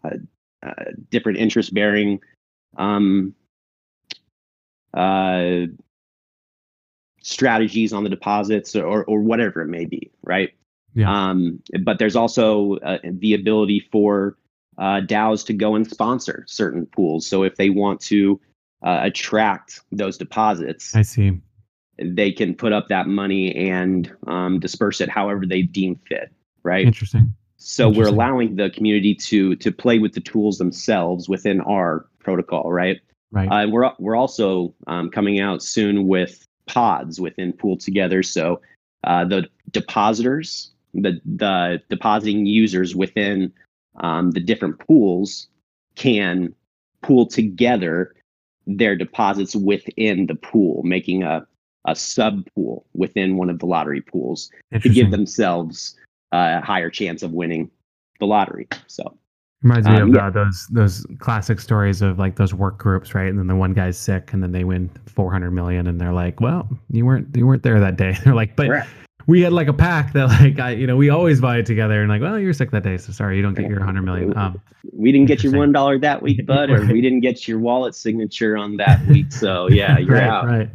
uh, 0.05 0.11
uh, 0.63 0.85
different 1.11 1.39
interest 1.39 1.75
bearing 1.75 2.21
um, 2.77 3.35
uh, 4.95 5.67
strategies 7.23 7.93
on 7.93 8.05
the 8.05 8.11
deposits 8.11 8.75
or, 8.75 9.05
or 9.05 9.21
whatever 9.21 9.63
it 9.63 9.69
may 9.69 9.85
be, 9.85 10.11
right? 10.23 10.51
Yeah. 10.95 11.11
Um, 11.11 11.63
but 11.83 11.99
there's 11.99 12.17
also 12.17 12.77
uh, 12.77 12.99
the 13.05 13.35
ability 13.35 13.89
for 13.93 14.37
uh, 14.79 15.03
DAOs 15.03 15.45
to 15.47 15.53
go 15.53 15.75
and 15.75 15.89
sponsor 15.89 16.45
certain 16.49 16.87
pools. 16.87 17.27
So 17.27 17.43
if 17.43 17.57
they 17.57 17.71
want 17.71 18.01
to 18.03 18.41
uh, 18.83 19.01
attract 19.03 19.81
those 19.93 20.17
deposits, 20.17 20.95
I 20.95 21.03
see, 21.03 21.41
they 22.01 22.33
can 22.33 22.55
put 22.55 22.73
up 22.73 22.89
that 22.89 23.07
money 23.07 23.55
and 23.55 24.11
um, 24.27 24.59
disperse 24.59 25.01
it 25.01 25.09
however 25.09 25.47
they 25.47 25.63
deem 25.63 25.97
fit. 26.09 26.33
Right. 26.63 26.87
Interesting. 26.87 27.35
So 27.57 27.89
Interesting. 27.89 28.03
we're 28.03 28.15
allowing 28.15 28.57
the 28.57 28.71
community 28.71 29.15
to 29.15 29.57
to 29.57 29.71
play 29.71 29.99
with 29.99 30.15
the 30.15 30.21
tools 30.21 30.59
themselves 30.59 31.29
within 31.29 31.61
our 31.61 32.07
protocol. 32.19 32.73
Right. 32.73 33.01
Right. 33.33 33.49
Uh, 33.49 33.69
we're 33.69 33.93
we're 33.99 34.17
also 34.17 34.75
um, 34.87 35.11
coming 35.11 35.41
out 35.41 35.63
soon 35.63 36.09
with 36.09 36.45
pods 36.67 37.21
within 37.21 37.53
Pool 37.53 37.77
Together. 37.77 38.23
So 38.23 38.61
uh, 39.05 39.25
the 39.25 39.49
depositors, 39.71 40.71
the 40.95 41.21
the 41.25 41.81
depositing 41.89 42.47
users 42.47 42.97
within 42.97 43.53
um, 43.97 44.33
the 44.33 44.41
different 44.41 44.79
pools 44.79 45.49
can 45.95 46.55
pool 47.03 47.27
together 47.27 48.15
their 48.67 48.97
deposits 48.97 49.57
within 49.57 50.27
the 50.27 50.35
pool, 50.35 50.83
making 50.83 51.23
a 51.23 51.47
a 51.87 51.97
sub 51.97 52.45
pool 52.55 52.85
within 52.95 53.37
one 53.37 53.51
of 53.51 53.59
the 53.59 53.67
lottery 53.67 54.01
pools 54.01 54.51
to 54.81 54.89
give 54.89 55.11
themselves 55.11 55.97
a 56.33 56.61
higher 56.61 56.91
chance 56.91 57.23
of 57.23 57.33
winning 57.33 57.71
the 58.19 58.27
lottery. 58.27 58.69
So 58.87 59.17
Reminds 59.63 59.87
me 59.89 59.97
um, 59.97 60.09
of 60.09 60.15
yeah. 60.15 60.27
uh, 60.27 60.31
those 60.31 60.67
those 60.71 61.07
classic 61.19 61.61
stories 61.61 62.01
of 62.01 62.19
like 62.19 62.37
those 62.37 62.55
work 62.55 62.79
groups, 62.79 63.15
right? 63.15 63.29
And 63.29 63.39
then 63.39 63.47
the 63.47 63.55
one 63.55 63.75
guy's 63.75 63.99
sick, 63.99 64.33
and 64.33 64.43
then 64.43 64.53
they 64.53 64.65
win 64.65 64.89
four 65.05 65.31
hundred 65.31 65.51
million, 65.51 65.87
and 65.87 66.01
they're 66.01 66.15
like, 66.15 66.41
"Well, 66.41 66.67
you 66.91 67.05
weren't 67.05 67.37
you 67.37 67.47
weren't 67.47 67.63
there 67.63 67.79
that 67.79 67.97
day." 67.99 68.17
they're 68.25 68.35
like, 68.35 68.57
"But 68.57 68.69
right. 68.71 68.89
we 69.27 69.43
had 69.43 69.53
like 69.53 69.69
a 69.69 69.75
pack 69.75 70.15
that 70.15 70.29
like 70.41 70.59
I, 70.59 70.71
you 70.71 70.87
know 70.87 70.97
we 70.97 71.11
always 71.11 71.43
buy 71.43 71.59
it 71.59 71.67
together." 71.67 72.01
And 72.01 72.09
like, 72.09 72.23
"Well, 72.23 72.39
you're 72.39 72.55
sick 72.55 72.71
that 72.71 72.85
day, 72.85 72.97
so 72.97 73.13
sorry, 73.13 73.37
you 73.37 73.43
don't 73.43 73.53
get 73.53 73.69
your 73.69 73.85
hundred 73.85 74.05
million. 74.05 74.35
Um, 74.35 74.63
we 74.95 75.13
didn't 75.13 75.27
get 75.27 75.45
your 75.45 75.55
one 75.55 75.73
dollar 75.73 75.99
that 75.99 76.23
week, 76.23 76.47
bud, 76.47 76.71
or 76.71 76.87
we 76.91 77.03
didn't 77.03 77.21
get 77.21 77.47
your 77.47 77.59
wallet 77.59 77.95
signature 77.95 78.57
on 78.57 78.79
that 78.79 79.07
week. 79.09 79.31
So 79.31 79.69
yeah, 79.69 79.99
you're 79.99 80.15
right, 80.15 80.23
out. 80.23 80.47
Right. 80.47 80.71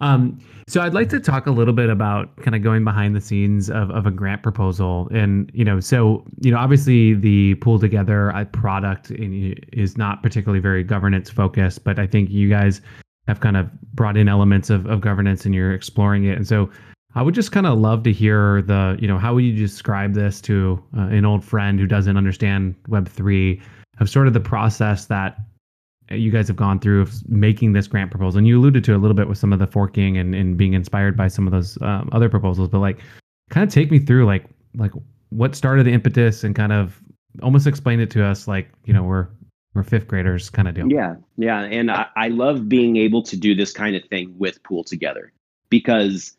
Um, 0.00 0.38
so 0.68 0.80
I'd 0.80 0.94
like 0.94 1.08
to 1.10 1.20
talk 1.20 1.46
a 1.46 1.50
little 1.50 1.72
bit 1.72 1.88
about 1.88 2.36
kind 2.36 2.54
of 2.54 2.62
going 2.62 2.84
behind 2.84 3.16
the 3.16 3.20
scenes 3.20 3.70
of, 3.70 3.90
of 3.90 4.06
a 4.06 4.10
grant 4.10 4.42
proposal. 4.42 5.08
And, 5.12 5.50
you 5.54 5.64
know, 5.64 5.80
so, 5.80 6.24
you 6.40 6.50
know, 6.50 6.58
obviously 6.58 7.14
the 7.14 7.54
pool 7.56 7.78
together 7.78 8.30
a 8.30 8.44
product 8.44 9.10
is 9.10 9.96
not 9.96 10.22
particularly 10.22 10.60
very 10.60 10.84
governance 10.84 11.30
focused, 11.30 11.84
but 11.84 11.98
I 11.98 12.06
think 12.06 12.30
you 12.30 12.48
guys 12.48 12.80
have 13.26 13.40
kind 13.40 13.56
of 13.56 13.68
brought 13.94 14.16
in 14.16 14.28
elements 14.28 14.70
of, 14.70 14.86
of 14.86 15.00
governance 15.00 15.44
and 15.44 15.54
you're 15.54 15.72
exploring 15.72 16.24
it. 16.24 16.36
And 16.36 16.46
so 16.46 16.70
I 17.14 17.22
would 17.22 17.34
just 17.34 17.52
kind 17.52 17.66
of 17.66 17.78
love 17.78 18.02
to 18.04 18.12
hear 18.12 18.62
the, 18.62 18.96
you 19.00 19.08
know, 19.08 19.18
how 19.18 19.34
would 19.34 19.44
you 19.44 19.54
describe 19.54 20.14
this 20.14 20.40
to 20.42 20.82
uh, 20.96 21.08
an 21.08 21.24
old 21.24 21.44
friend 21.44 21.80
who 21.80 21.86
doesn't 21.86 22.16
understand 22.16 22.74
Web3 22.88 23.60
of 24.00 24.08
sort 24.08 24.26
of 24.26 24.34
the 24.34 24.40
process 24.40 25.06
that 25.06 25.38
you 26.10 26.30
guys 26.30 26.48
have 26.48 26.56
gone 26.56 26.80
through 26.80 27.02
of 27.02 27.28
making 27.28 27.72
this 27.72 27.86
grant 27.86 28.10
proposal 28.10 28.38
and 28.38 28.46
you 28.46 28.58
alluded 28.58 28.84
to 28.84 28.96
a 28.96 28.98
little 28.98 29.14
bit 29.14 29.28
with 29.28 29.38
some 29.38 29.52
of 29.52 29.58
the 29.58 29.66
forking 29.66 30.16
and, 30.16 30.34
and 30.34 30.56
being 30.56 30.72
inspired 30.72 31.16
by 31.16 31.28
some 31.28 31.46
of 31.46 31.52
those 31.52 31.80
um, 31.82 32.08
other 32.12 32.28
proposals 32.28 32.68
but 32.68 32.78
like 32.78 32.98
kind 33.50 33.66
of 33.66 33.72
take 33.72 33.90
me 33.90 33.98
through 33.98 34.24
like 34.26 34.44
like 34.76 34.92
what 35.30 35.54
started 35.54 35.84
the 35.84 35.92
impetus 35.92 36.44
and 36.44 36.54
kind 36.54 36.72
of 36.72 37.00
almost 37.42 37.66
explain 37.66 38.00
it 38.00 38.10
to 38.10 38.24
us 38.24 38.48
like 38.48 38.70
you 38.84 38.92
know 38.92 39.02
we're 39.02 39.28
we're 39.74 39.82
fifth 39.82 40.08
graders 40.08 40.50
kind 40.50 40.66
of 40.66 40.74
deal. 40.74 40.90
Yeah 40.90 41.16
yeah 41.36 41.60
and 41.60 41.90
I, 41.90 42.06
I 42.16 42.28
love 42.28 42.68
being 42.68 42.96
able 42.96 43.22
to 43.24 43.36
do 43.36 43.54
this 43.54 43.72
kind 43.72 43.94
of 43.94 44.04
thing 44.06 44.34
with 44.38 44.62
pool 44.62 44.84
together 44.84 45.32
because 45.68 46.36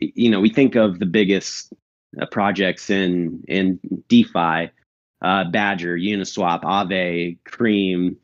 you 0.00 0.30
know 0.30 0.40
we 0.40 0.48
think 0.48 0.74
of 0.74 0.98
the 0.98 1.06
biggest 1.06 1.72
uh, 2.20 2.26
projects 2.26 2.90
in 2.90 3.42
in 3.46 3.78
defi 4.08 4.70
uh, 5.22 5.44
badger 5.50 5.96
uniswap 5.96 6.62
aave 6.62 7.38
cream 7.44 8.16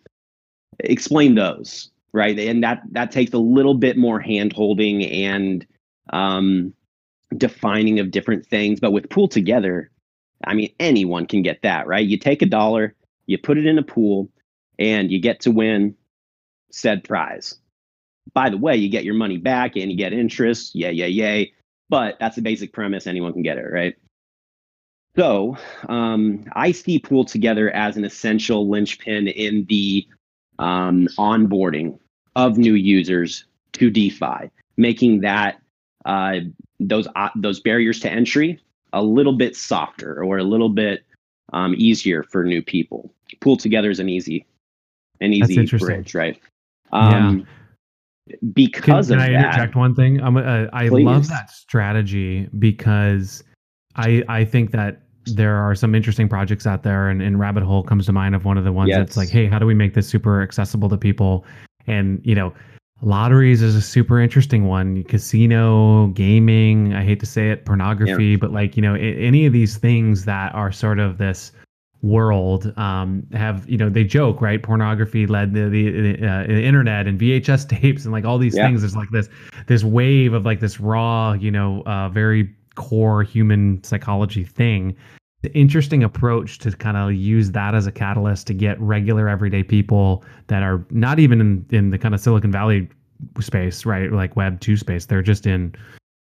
explain 0.81 1.35
those 1.35 1.91
right? 2.13 2.39
And 2.39 2.63
that 2.63 2.83
that 2.93 3.11
takes 3.11 3.33
a 3.33 3.39
little 3.39 3.75
bit 3.75 3.97
more 3.97 4.21
hand 4.21 4.53
holding 4.53 5.05
and 5.05 5.67
um, 6.11 6.73
defining 7.37 8.01
of 8.01 8.11
different 8.11 8.47
things. 8.47 8.81
But 8.81 8.93
with 8.93 9.11
pool 9.11 9.29
together 9.29 9.91
i 10.45 10.55
mean 10.55 10.73
anyone 10.79 11.27
can 11.27 11.43
get 11.43 11.63
that 11.63 11.87
right? 11.89 12.07
You 12.07 12.17
take 12.17 12.43
a 12.43 12.47
dollar 12.47 12.95
you 13.27 13.39
put 13.39 13.59
it 13.59 13.67
in 13.67 13.77
a 13.79 13.83
pool 13.83 14.31
and 14.79 15.11
you 15.11 15.21
get 15.21 15.41
to 15.41 15.51
win 15.51 15.97
said 16.71 17.03
prize. 17.05 17.57
By 18.35 18.51
the 18.51 18.57
way 18.57 18.77
you 18.77 18.89
get 18.89 19.05
your 19.05 19.15
money 19.15 19.39
back 19.39 19.77
and 19.77 19.91
you 19.91 19.97
get 19.97 20.13
interest 20.13 20.75
yeah 20.75 20.91
yeah 20.91 21.07
yay. 21.07 21.53
But 21.91 22.19
that's 22.21 22.37
the 22.37 22.43
basic 22.43 22.73
premise. 22.73 23.07
Anyone 23.07 23.33
can 23.33 23.43
get 23.43 23.59
it 23.59 23.67
right? 23.73 23.97
So 25.17 25.57
um, 25.89 26.45
i 26.53 26.71
see 26.71 27.01
pool 27.01 27.25
together 27.25 27.71
as 27.71 27.97
an 27.97 28.05
essential 28.05 28.69
linchpin 28.69 29.27
in 29.27 29.65
the 29.69 30.07
um, 30.59 31.09
onboarding 31.19 31.99
of 32.37 32.59
new 32.59 32.75
users 32.75 33.45
to 33.73 33.91
DeFi, 33.91 34.51
making 34.77 35.21
that 35.21 35.61
uh, 36.05 36.37
those 36.81 37.09
uh, 37.17 37.31
those 37.37 37.61
barriers 37.61 38.01
to 38.01 38.11
entry 38.11 38.61
a 38.93 39.03
little 39.03 39.35
bit 39.35 39.57
softer 39.57 40.23
or 40.23 40.39
a 40.39 40.45
little 40.45 40.69
bit 40.69 41.05
um, 41.53 41.75
easier 41.77 42.23
for 42.23 42.45
new 42.45 42.63
people. 42.63 43.13
Pool 43.41 43.57
together 43.57 43.91
is 43.91 44.01
an 44.01 44.09
easy 44.09 44.47
an 45.21 45.33
easy 45.33 45.67
bridge, 45.79 46.15
right? 46.15 46.41
Um, 46.93 47.47
yeah. 48.27 48.37
Because 48.53 49.09
can, 49.09 49.19
can 49.19 49.35
of 49.35 49.35
I 49.35 49.39
interject 49.39 49.75
one 49.75 49.95
thing? 49.95 50.21
I'm, 50.21 50.37
uh, 50.37 50.67
I 50.73 50.89
Please. 50.89 51.05
love 51.05 51.29
that 51.29 51.51
strategy 51.51 52.49
because 52.59 53.43
I 53.97 54.23
I 54.29 54.45
think 54.45 54.71
that 54.73 55.03
there 55.35 55.57
are 55.57 55.75
some 55.75 55.95
interesting 55.95 56.29
projects 56.29 56.67
out 56.67 56.83
there, 56.83 57.09
and, 57.09 57.23
and 57.23 57.39
Rabbit 57.39 57.63
Hole 57.63 57.83
comes 57.83 58.07
to 58.07 58.13
mind 58.13 58.35
of 58.35 58.45
one 58.45 58.59
of 58.59 58.65
the 58.65 58.73
ones 58.73 58.89
yes. 58.89 58.99
that's 58.99 59.17
like, 59.17 59.29
hey, 59.29 59.47
how 59.47 59.59
do 59.59 59.67
we 59.67 59.75
make 59.75 59.95
this 59.95 60.09
super 60.09 60.43
accessible 60.43 60.89
to 60.89 60.97
people? 60.97 61.45
And 61.87 62.21
you 62.25 62.35
know, 62.35 62.53
lotteries 63.03 63.63
is 63.63 63.75
a 63.75 63.83
super 63.83 64.21
interesting 64.21 64.67
one. 64.67 65.05
Casino, 65.05 66.09
gaming. 66.09 66.95
I 66.95 67.05
hate 67.05 67.21
to 67.21 67.27
say 67.27 67.51
it, 67.51 67.65
pornography, 67.65 68.27
yeah. 68.27 68.37
but 68.37 68.53
like 68.53 68.77
you 68.77 68.83
know, 68.83 68.95
any 68.95 69.47
of 69.47 69.53
these 69.53 69.77
things 69.77 70.25
that 70.25 70.55
are 70.55 70.73
sort 70.73 70.99
of 70.99 71.19
this 71.19 71.53
world 72.03 72.73
um, 72.77 73.27
have 73.33 73.69
you 73.69 73.77
know 73.77 73.89
they 73.89 74.05
joke 74.05 74.41
right 74.41 74.63
pornography 74.63 75.27
led 75.27 75.53
the 75.53 75.69
the, 75.69 76.27
uh, 76.27 76.47
the 76.47 76.63
internet 76.63 77.09
and 77.09 77.21
vhs 77.21 77.69
tapes 77.69 78.05
and 78.05 78.13
like 78.13 78.25
all 78.25 78.39
these 78.39 78.57
yeah. 78.57 78.67
things 78.67 78.83
there's 78.83 78.95
like 78.95 79.11
this 79.11 79.29
this 79.67 79.83
wave 79.83 80.33
of 80.33 80.45
like 80.45 80.61
this 80.61 80.79
raw 80.79 81.33
you 81.33 81.51
know 81.51 81.83
uh, 81.87 82.09
very 82.09 82.55
core 82.87 83.23
human 83.23 83.83
psychology 83.83 84.45
thing 84.45 84.97
the 85.43 85.53
interesting 85.53 86.03
approach 86.03 86.59
to 86.59 86.73
kind 86.73 86.97
of 86.97 87.15
use 87.15 87.53
that 87.53 87.75
as 87.75 87.87
a 87.87 87.93
catalyst 87.93 88.47
to 88.49 88.55
get 88.55 88.81
regular 88.81 89.29
everyday 89.29 89.63
people 89.63 90.25
that 90.49 90.63
are 90.63 90.85
not 90.91 91.21
even 91.21 91.41
in, 91.41 91.67
in 91.71 91.91
the 91.91 91.99
kind 91.99 92.15
of 92.15 92.21
Silicon 92.21 92.51
Valley 92.51 92.89
space, 93.41 93.87
right? 93.87 94.11
Like 94.11 94.35
Web 94.35 94.59
two 94.61 94.77
space. 94.77 95.07
They're 95.07 95.23
just 95.23 95.47
in 95.47 95.75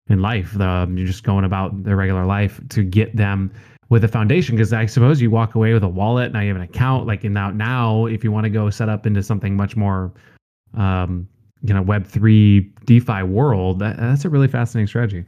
in 0.10 0.22
life. 0.22 0.54
The, 0.54 0.88
you're 0.96 1.08
just 1.08 1.24
going 1.24 1.46
about 1.46 1.84
their 1.84 1.96
regular 1.96 2.26
life 2.26 2.62
to 2.70 2.84
get 2.84 3.16
them 3.16 3.52
with 3.90 4.04
a 4.04 4.08
foundation. 4.08 4.56
Because 4.56 4.72
I 4.72 4.86
suppose 4.86 5.20
you 5.20 5.32
walk 5.32 5.56
away 5.56 5.74
with 5.74 5.84
a 5.84 5.90
wallet, 5.90 6.32
now 6.32 6.42
you 6.42 6.50
have 6.50 6.58
an 6.58 6.62
account. 6.62 7.08
Like 7.08 7.26
in 7.26 7.34
now, 7.34 7.50
now 7.50 8.06
if 8.06 8.24
you 8.24 8.32
want 8.32 8.44
to 8.44 8.52
go 8.52 8.70
set 8.70 8.88
up 8.88 9.08
into 9.08 9.24
something 9.24 9.56
much 9.56 9.76
more, 9.76 10.14
um, 10.76 11.28
you 11.64 11.74
know, 11.74 11.82
Web 11.82 12.06
three 12.06 12.72
DeFi 12.86 13.24
world, 13.24 13.80
that, 13.80 13.98
that's 13.98 14.26
a 14.26 14.30
really 14.30 14.48
fascinating 14.48 14.88
strategy. 14.88 15.26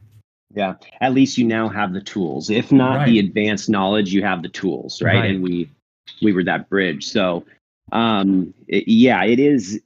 Yeah. 0.54 0.76
At 1.02 1.14
least 1.14 1.38
you 1.38 1.46
now 1.46 1.70
have 1.70 1.94
the 1.94 2.02
tools. 2.02 2.50
If 2.50 2.72
not 2.72 2.98
right. 2.98 3.06
the 3.06 3.20
advanced 3.20 3.70
knowledge, 3.70 4.14
you 4.14 4.24
have 4.24 4.42
the 4.42 4.50
tools, 4.50 5.02
right? 5.02 5.16
right? 5.16 5.30
And 5.32 5.44
we 5.44 5.70
we 6.22 6.34
were 6.34 6.44
that 6.44 6.70
bridge. 6.70 7.08
So 7.08 7.46
um 7.92 8.54
it, 8.68 8.88
yeah, 8.88 9.24
it 9.24 9.40
is 9.40 9.82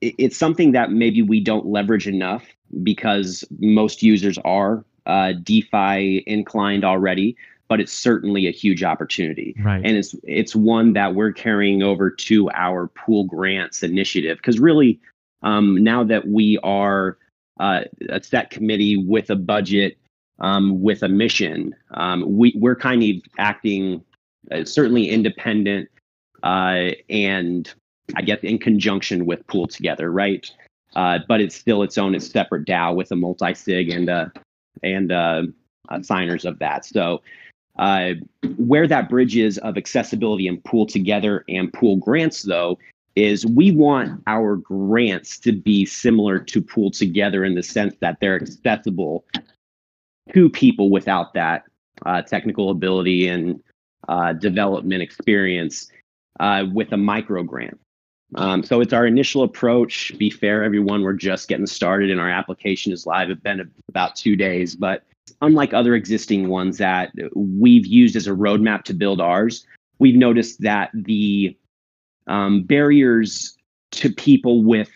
it, 0.00 0.14
it's 0.18 0.36
something 0.36 0.72
that 0.72 0.92
maybe 0.92 1.22
we 1.22 1.40
don't 1.40 1.66
leverage 1.66 2.06
enough 2.06 2.44
because 2.82 3.44
most 3.60 4.02
users 4.02 4.38
are 4.44 4.84
uh, 5.06 5.32
DeFi 5.42 6.24
inclined 6.26 6.84
already, 6.84 7.36
but 7.68 7.80
it's 7.80 7.92
certainly 7.92 8.46
a 8.46 8.50
huge 8.50 8.82
opportunity. 8.82 9.54
Right. 9.58 9.84
And 9.84 9.96
it's 9.96 10.14
it's 10.22 10.54
one 10.54 10.92
that 10.94 11.14
we're 11.14 11.32
carrying 11.32 11.82
over 11.82 12.10
to 12.10 12.50
our 12.50 12.88
pool 12.88 13.24
grants 13.24 13.82
initiative 13.82 14.38
because 14.38 14.58
really 14.58 15.00
um, 15.42 15.82
now 15.82 16.04
that 16.04 16.26
we 16.26 16.58
are 16.62 17.18
uh, 17.60 17.82
a 18.08 18.22
set 18.22 18.50
committee 18.50 18.96
with 18.96 19.30
a 19.30 19.36
budget, 19.36 19.96
um, 20.40 20.82
with 20.82 21.02
a 21.02 21.08
mission, 21.08 21.74
um, 21.92 22.24
we, 22.36 22.54
we're 22.56 22.76
kind 22.76 23.02
of 23.02 23.22
acting 23.38 24.04
uh, 24.50 24.64
certainly 24.64 25.08
independent 25.08 25.88
uh, 26.42 26.90
and 27.08 27.72
I 28.16 28.22
guess 28.22 28.40
in 28.42 28.58
conjunction 28.58 29.26
with 29.26 29.46
Pool 29.46 29.66
Together, 29.66 30.10
right? 30.12 30.48
Uh, 30.94 31.18
but 31.26 31.40
it's 31.40 31.56
still 31.56 31.82
its 31.82 31.98
own 31.98 32.14
its 32.14 32.30
separate 32.30 32.66
DAO 32.66 32.94
with 32.94 33.10
a 33.10 33.16
multi 33.16 33.54
sig 33.54 33.90
and 33.90 34.08
uh, 34.08 34.28
and 34.82 35.10
uh, 35.10 35.42
uh, 35.88 36.02
signers 36.02 36.44
of 36.44 36.58
that. 36.58 36.84
So 36.84 37.22
uh, 37.78 38.10
where 38.56 38.86
that 38.86 39.08
bridge 39.08 39.36
is 39.36 39.58
of 39.58 39.76
accessibility 39.76 40.46
and 40.46 40.62
Pool 40.62 40.86
Together 40.86 41.44
and 41.48 41.72
Pool 41.72 41.96
Grants, 41.96 42.42
though, 42.42 42.78
is 43.16 43.46
we 43.46 43.72
want 43.72 44.22
our 44.26 44.56
grants 44.56 45.38
to 45.40 45.52
be 45.52 45.84
similar 45.84 46.38
to 46.38 46.62
Pool 46.62 46.90
Together 46.90 47.44
in 47.44 47.54
the 47.54 47.62
sense 47.62 47.94
that 48.00 48.18
they're 48.20 48.36
accessible 48.36 49.24
to 50.32 50.48
people 50.48 50.90
without 50.90 51.34
that 51.34 51.64
uh, 52.06 52.22
technical 52.22 52.70
ability 52.70 53.28
and 53.28 53.62
uh, 54.08 54.32
development 54.32 55.02
experience 55.02 55.90
uh, 56.40 56.64
with 56.72 56.92
a 56.92 56.96
micro 56.96 57.42
grant. 57.42 57.78
Um, 58.36 58.62
so 58.62 58.80
it's 58.80 58.92
our 58.92 59.06
initial 59.06 59.42
approach. 59.42 60.12
Be 60.18 60.30
fair, 60.30 60.64
everyone, 60.64 61.02
we're 61.02 61.12
just 61.12 61.48
getting 61.48 61.66
started 61.66 62.10
and 62.10 62.20
our 62.20 62.30
application 62.30 62.92
is 62.92 63.06
live. 63.06 63.30
It's 63.30 63.40
been 63.40 63.70
about 63.88 64.16
two 64.16 64.34
days, 64.34 64.74
but 64.74 65.04
unlike 65.40 65.72
other 65.72 65.94
existing 65.94 66.48
ones 66.48 66.78
that 66.78 67.12
we've 67.34 67.86
used 67.86 68.16
as 68.16 68.26
a 68.26 68.32
roadmap 68.32 68.82
to 68.84 68.94
build 68.94 69.20
ours, 69.20 69.66
we've 69.98 70.16
noticed 70.16 70.60
that 70.62 70.90
the 70.94 71.56
um, 72.26 72.62
barriers 72.62 73.56
to 73.92 74.10
people 74.12 74.64
with, 74.64 74.90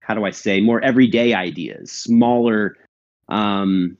how 0.00 0.14
do 0.14 0.24
I 0.24 0.30
say, 0.30 0.60
more 0.60 0.82
everyday 0.82 1.32
ideas, 1.32 1.90
smaller, 1.90 2.76
um, 3.28 3.96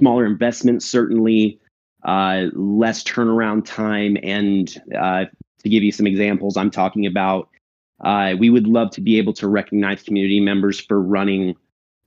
smaller 0.00 0.26
investments, 0.26 0.86
certainly, 0.86 1.60
uh, 2.04 2.46
less 2.54 3.04
turnaround 3.04 3.64
time, 3.64 4.16
and 4.22 4.82
uh, 4.98 5.26
to 5.62 5.68
give 5.68 5.82
you 5.82 5.92
some 5.92 6.06
examples, 6.06 6.56
I'm 6.56 6.70
talking 6.70 7.06
about 7.06 7.48
uh, 8.00 8.34
we 8.38 8.50
would 8.50 8.66
love 8.66 8.90
to 8.92 9.00
be 9.00 9.18
able 9.18 9.34
to 9.34 9.46
recognize 9.46 10.02
community 10.02 10.40
members 10.40 10.80
for 10.80 11.00
running 11.00 11.54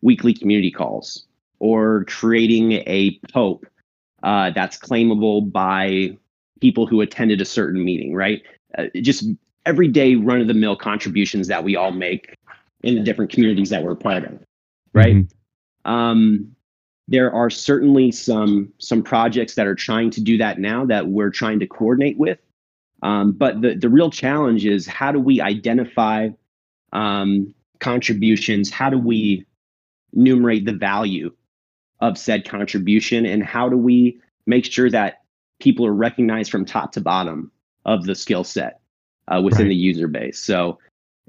weekly 0.01 0.33
community 0.33 0.71
calls 0.71 1.25
or 1.59 2.05
creating 2.05 2.73
a 2.87 3.19
POAP 3.31 3.65
uh, 4.23 4.49
that's 4.49 4.77
claimable 4.77 5.51
by 5.51 6.17
people 6.61 6.87
who 6.87 7.01
attended 7.01 7.41
a 7.41 7.45
certain 7.45 7.83
meeting, 7.83 8.13
right? 8.15 8.41
Uh, 8.77 8.85
just 9.01 9.25
everyday 9.65 10.15
run 10.15 10.41
of 10.41 10.47
the 10.47 10.53
mill 10.53 10.75
contributions 10.75 11.47
that 11.47 11.63
we 11.63 11.75
all 11.75 11.91
make 11.91 12.35
in 12.81 12.95
the 12.95 13.01
different 13.01 13.31
communities 13.31 13.69
that 13.69 13.83
we're 13.83 13.95
part 13.95 14.25
of, 14.25 14.39
right? 14.93 15.15
Mm-hmm. 15.15 15.91
Um, 15.91 16.55
there 17.07 17.33
are 17.33 17.49
certainly 17.49 18.11
some 18.11 18.71
some 18.79 19.03
projects 19.03 19.55
that 19.55 19.67
are 19.67 19.75
trying 19.75 20.09
to 20.11 20.21
do 20.21 20.37
that 20.37 20.59
now 20.59 20.85
that 20.85 21.07
we're 21.07 21.29
trying 21.29 21.59
to 21.59 21.67
coordinate 21.67 22.17
with 22.17 22.39
um, 23.03 23.33
but 23.33 23.61
the, 23.61 23.75
the 23.75 23.89
real 23.89 24.09
challenge 24.09 24.65
is 24.65 24.87
how 24.87 25.11
do 25.11 25.19
we 25.19 25.41
identify 25.41 26.29
um, 26.93 27.53
contributions? 27.79 28.71
How 28.71 28.89
do 28.89 28.97
we 28.97 29.45
enumerate 30.13 30.65
the 30.65 30.73
value 30.73 31.31
of 31.99 32.17
said 32.17 32.47
contribution? 32.47 33.25
And 33.25 33.43
how 33.43 33.67
do 33.67 33.77
we 33.77 34.19
make 34.47 34.63
sure 34.65 34.89
that 34.89 35.21
people 35.59 35.85
are 35.85 35.93
recognized 35.93 36.49
from 36.49 36.63
top 36.63 36.93
to 36.93 37.01
bottom 37.01 37.51
of 37.85 38.05
the 38.05 38.15
skill 38.15 38.45
set 38.45 38.79
uh, 39.27 39.41
within 39.41 39.63
right. 39.63 39.69
the 39.69 39.75
user 39.75 40.07
base? 40.07 40.39
So 40.39 40.79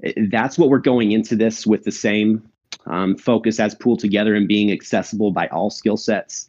eh, 0.01 0.13
that's 0.31 0.57
what 0.57 0.69
we're 0.69 0.79
going 0.79 1.11
into 1.11 1.35
this 1.35 1.67
with 1.67 1.83
the 1.83 1.91
same 1.91 2.49
um, 2.87 3.17
focus 3.17 3.59
as 3.59 3.75
Pool 3.75 3.97
Together 3.97 4.35
and 4.35 4.47
being 4.47 4.71
accessible 4.71 5.31
by 5.31 5.47
all 5.47 5.69
skill 5.69 5.97
sets. 5.97 6.47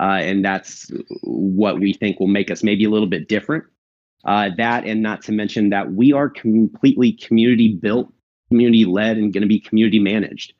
Uh, 0.00 0.18
and 0.20 0.44
that's 0.44 0.90
what 1.22 1.78
we 1.78 1.92
think 1.92 2.18
will 2.18 2.26
make 2.26 2.50
us 2.50 2.62
maybe 2.64 2.84
a 2.84 2.90
little 2.90 3.06
bit 3.06 3.28
different 3.28 3.64
uh, 4.24 4.50
that, 4.56 4.84
and 4.84 5.02
not 5.02 5.22
to 5.22 5.32
mention 5.32 5.70
that 5.70 5.92
we 5.92 6.12
are 6.12 6.28
completely 6.28 7.12
community 7.12 7.74
built, 7.74 8.12
community 8.48 8.84
led, 8.84 9.16
and 9.16 9.32
going 9.32 9.42
to 9.42 9.48
be 9.48 9.60
community 9.60 9.98
managed. 9.98 10.54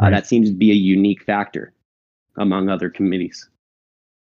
Uh, 0.00 0.04
right. 0.04 0.10
That 0.10 0.26
seems 0.26 0.48
to 0.48 0.56
be 0.56 0.70
a 0.70 0.74
unique 0.74 1.22
factor 1.22 1.72
among 2.38 2.68
other 2.68 2.88
committees. 2.88 3.48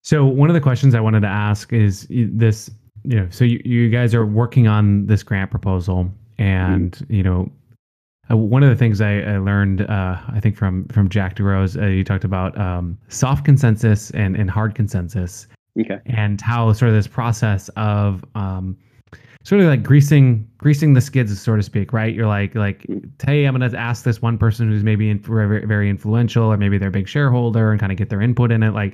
So, 0.03 0.25
one 0.25 0.49
of 0.49 0.53
the 0.53 0.61
questions 0.61 0.93
I 0.93 0.99
wanted 0.99 1.21
to 1.21 1.27
ask 1.27 1.73
is 1.73 2.07
this 2.09 2.69
you 3.03 3.19
know, 3.19 3.27
so 3.31 3.43
you, 3.43 3.61
you 3.65 3.89
guys 3.89 4.13
are 4.13 4.25
working 4.25 4.67
on 4.67 5.07
this 5.07 5.23
grant 5.23 5.49
proposal, 5.49 6.09
and, 6.37 6.91
mm-hmm. 6.91 7.13
you 7.13 7.23
know, 7.23 7.51
uh, 8.33 8.37
one 8.37 8.63
of 8.63 8.69
the 8.69 8.75
things 8.75 8.99
I, 8.99 9.19
I 9.21 9.37
learned, 9.37 9.81
uh, 9.81 10.17
I 10.27 10.39
think 10.41 10.57
from 10.57 10.87
from 10.87 11.09
Jack 11.09 11.35
du 11.35 11.43
Rose, 11.43 11.77
uh, 11.77 11.85
you 11.85 12.03
talked 12.03 12.23
about 12.23 12.57
um, 12.57 12.97
soft 13.07 13.45
consensus 13.45 14.11
and, 14.11 14.35
and 14.35 14.49
hard 14.49 14.75
consensus, 14.75 15.47
Okay. 15.79 15.99
And 16.05 16.39
how 16.39 16.71
sort 16.73 16.89
of 16.89 16.95
this 16.95 17.07
process 17.07 17.69
of 17.75 18.23
um, 18.35 18.77
sort 19.43 19.61
of 19.61 19.67
like 19.67 19.81
greasing 19.81 20.47
greasing 20.57 20.93
the 20.93 21.01
skids, 21.01 21.39
so 21.41 21.55
to 21.55 21.63
speak, 21.63 21.93
right? 21.93 22.13
You're 22.13 22.27
like 22.27 22.53
like, 22.53 22.85
hey, 23.25 23.45
I'm 23.45 23.53
gonna 23.53 23.75
ask 23.75 24.03
this 24.03 24.21
one 24.21 24.37
person 24.37 24.69
who's 24.69 24.83
maybe 24.83 25.09
in, 25.09 25.19
very 25.19 25.65
very 25.65 25.89
influential, 25.89 26.45
or 26.45 26.57
maybe 26.57 26.77
they're 26.77 26.89
a 26.89 26.91
big 26.91 27.07
shareholder, 27.07 27.71
and 27.71 27.79
kind 27.79 27.91
of 27.91 27.97
get 27.97 28.09
their 28.09 28.21
input 28.21 28.51
in 28.51 28.61
it. 28.61 28.71
Like, 28.71 28.93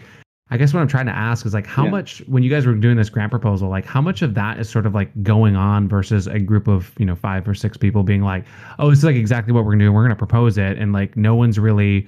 I 0.52 0.58
guess 0.58 0.74
what 0.74 0.80
I'm 0.80 0.88
trying 0.88 1.06
to 1.06 1.16
ask 1.16 1.46
is 1.46 1.54
like, 1.54 1.68
how 1.68 1.84
yeah. 1.86 1.92
much 1.92 2.20
when 2.28 2.42
you 2.42 2.50
guys 2.50 2.66
were 2.66 2.74
doing 2.74 2.98
this 2.98 3.10
grant 3.10 3.32
proposal, 3.32 3.70
like 3.70 3.86
how 3.86 4.02
much 4.02 4.22
of 4.22 4.34
that 4.34 4.60
is 4.60 4.68
sort 4.68 4.88
of 4.88 4.96
like 4.96 5.12
going 5.22 5.56
on 5.56 5.88
versus 5.88 6.26
a 6.26 6.40
group 6.40 6.68
of 6.68 6.94
you 6.98 7.06
know 7.06 7.16
five 7.16 7.48
or 7.48 7.54
six 7.54 7.78
people 7.78 8.04
being 8.04 8.24
like, 8.24 8.46
oh, 8.80 8.90
this 8.90 9.00
is 9.00 9.06
like 9.06 9.16
exactly 9.16 9.54
what 9.54 9.64
we're 9.64 9.74
gonna 9.74 9.86
do. 9.86 9.94
We're 9.94 10.04
gonna 10.04 10.16
propose 10.16 10.58
it, 10.58 10.78
and 10.78 10.92
like 10.92 11.16
no 11.16 11.36
one's 11.36 11.60
really 11.60 12.08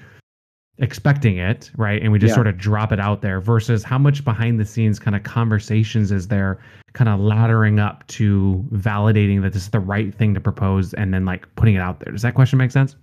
expecting 0.79 1.37
it, 1.37 1.69
right? 1.77 2.01
And 2.01 2.11
we 2.11 2.17
just 2.17 2.31
yeah. 2.31 2.35
sort 2.35 2.47
of 2.47 2.57
drop 2.57 2.91
it 2.91 2.99
out 2.99 3.21
there 3.21 3.39
versus 3.39 3.83
how 3.83 3.99
much 3.99 4.25
behind 4.25 4.59
the 4.59 4.65
scenes 4.65 4.97
kind 4.97 5.15
of 5.15 5.23
conversations 5.23 6.11
is 6.11 6.27
there 6.27 6.59
kind 6.93 7.07
of 7.07 7.19
laddering 7.19 7.79
up 7.79 8.05
to 8.07 8.65
validating 8.71 9.41
that 9.43 9.53
this 9.53 9.63
is 9.63 9.69
the 9.69 9.79
right 9.79 10.13
thing 10.13 10.33
to 10.33 10.41
propose 10.41 10.93
and 10.95 11.13
then 11.13 11.25
like 11.25 11.45
putting 11.55 11.75
it 11.75 11.79
out 11.79 11.99
there. 11.99 12.11
Does 12.11 12.23
that 12.23 12.33
question 12.33 12.57
make 12.57 12.71
sense? 12.71 12.95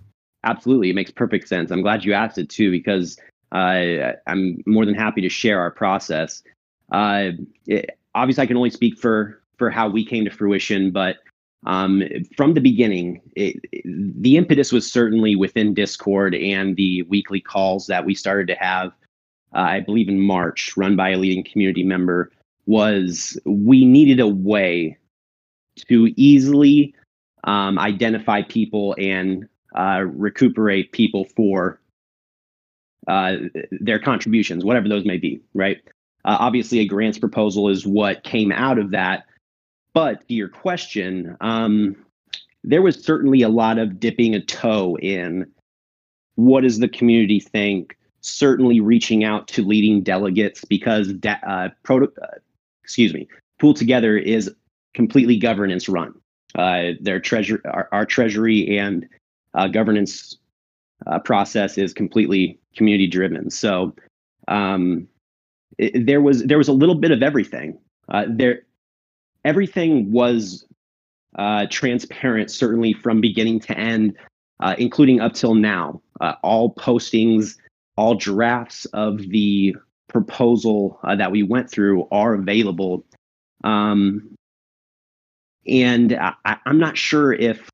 Absolutely. 0.43 0.89
It 0.89 0.95
makes 0.95 1.11
perfect 1.11 1.47
sense. 1.47 1.71
I'm 1.71 1.81
glad 1.81 2.03
you 2.03 2.13
asked 2.13 2.37
it 2.37 2.49
too, 2.49 2.69
because 2.69 3.17
uh, 3.51 4.13
I'm 4.27 4.63
more 4.65 4.85
than 4.85 4.95
happy 4.95 5.21
to 5.21 5.29
share 5.29 5.59
our 5.59 5.71
process. 5.71 6.43
Uh, 6.91 7.31
it, 7.65 7.97
obviously, 8.15 8.43
I 8.43 8.47
can 8.47 8.57
only 8.57 8.69
speak 8.69 8.97
for 8.97 9.41
for 9.57 9.69
how 9.69 9.89
we 9.89 10.05
came 10.05 10.23
to 10.25 10.31
fruition, 10.31 10.91
but 10.91 11.17
um, 11.65 12.01
from 12.37 12.53
the 12.53 12.61
beginning, 12.61 13.21
it, 13.35 13.57
it, 13.71 13.83
the 14.21 14.37
impetus 14.37 14.71
was 14.71 14.89
certainly 14.89 15.35
within 15.35 15.73
Discord 15.73 16.33
and 16.33 16.75
the 16.77 17.03
weekly 17.03 17.41
calls 17.41 17.87
that 17.87 18.05
we 18.05 18.15
started 18.15 18.47
to 18.47 18.55
have, 18.55 18.93
uh, 19.53 19.59
I 19.59 19.79
believe 19.81 20.07
in 20.07 20.21
March, 20.21 20.77
run 20.77 20.95
by 20.95 21.09
a 21.09 21.17
leading 21.17 21.43
community 21.43 21.83
member, 21.83 22.31
was 22.65 23.37
we 23.45 23.83
needed 23.83 24.19
a 24.19 24.27
way 24.27 24.97
to 25.87 26.13
easily 26.15 26.93
um, 27.43 27.77
identify 27.79 28.41
people 28.41 28.95
and 28.97 29.47
uh, 29.75 30.03
recuperate 30.05 30.91
people 30.91 31.25
for 31.35 31.78
uh, 33.09 33.35
their 33.71 33.99
contributions, 33.99 34.63
whatever 34.63 34.87
those 34.87 35.05
may 35.05 35.17
be, 35.17 35.41
right? 35.53 35.77
Uh, 36.25 36.37
obviously, 36.39 36.79
a 36.79 36.85
grants 36.85 37.17
proposal 37.17 37.67
is 37.69 37.85
what 37.85 38.23
came 38.23 38.51
out 38.51 38.77
of 38.77 38.91
that 38.91 39.25
but 39.93 40.27
to 40.27 40.33
your 40.33 40.49
question, 40.49 41.35
um, 41.41 41.95
there 42.63 42.81
was 42.81 43.03
certainly 43.03 43.41
a 43.41 43.49
lot 43.49 43.77
of 43.77 43.99
dipping 43.99 44.35
a 44.35 44.41
toe 44.41 44.97
in 44.97 45.49
what 46.35 46.61
does 46.61 46.79
the 46.79 46.87
community 46.87 47.39
think. 47.39 47.97
Certainly, 48.21 48.81
reaching 48.81 49.23
out 49.23 49.47
to 49.49 49.65
leading 49.65 50.01
delegates 50.03 50.65
because 50.65 51.13
da- 51.13 51.39
uh, 51.47 51.69
proto- 51.83 52.11
uh, 52.21 52.37
excuse 52.83 53.13
me, 53.13 53.27
Pool 53.59 53.73
Together 53.73 54.17
is 54.17 54.53
completely 54.93 55.37
governance 55.37 55.87
run. 55.87 56.13
Uh, 56.55 56.91
their 56.99 57.19
treasure, 57.19 57.61
our, 57.65 57.87
our 57.91 58.05
treasury 58.05 58.77
and 58.77 59.07
governance 59.71 60.37
uh, 61.07 61.19
process 61.19 61.77
is 61.77 61.93
completely 61.93 62.59
community 62.75 63.07
driven. 63.07 63.49
So 63.49 63.95
um, 64.47 65.07
it, 65.77 66.05
there 66.05 66.21
was 66.21 66.43
there 66.43 66.57
was 66.57 66.67
a 66.67 66.73
little 66.73 66.95
bit 66.95 67.11
of 67.11 67.23
everything. 67.23 67.77
Uh, 68.09 68.25
there 68.27 68.61
everything 69.45 70.11
was 70.11 70.65
uh, 71.35 71.67
transparent, 71.69 72.51
certainly 72.51 72.93
from 72.93 73.21
beginning 73.21 73.59
to 73.61 73.77
end, 73.77 74.15
uh, 74.59 74.75
including 74.77 75.21
up 75.21 75.33
till 75.33 75.55
now. 75.55 76.01
Uh, 76.21 76.33
all 76.43 76.73
postings, 76.73 77.57
all 77.95 78.15
drafts 78.15 78.85
of 78.85 79.17
the 79.29 79.75
proposal 80.07 80.99
uh, 81.03 81.15
that 81.15 81.31
we 81.31 81.43
went 81.43 81.69
through 81.69 82.07
are 82.11 82.33
available. 82.33 83.05
Um, 83.63 84.35
and 85.67 86.13
I, 86.13 86.57
am 86.65 86.79
not 86.79 86.97
sure 86.97 87.31
if 87.31 87.69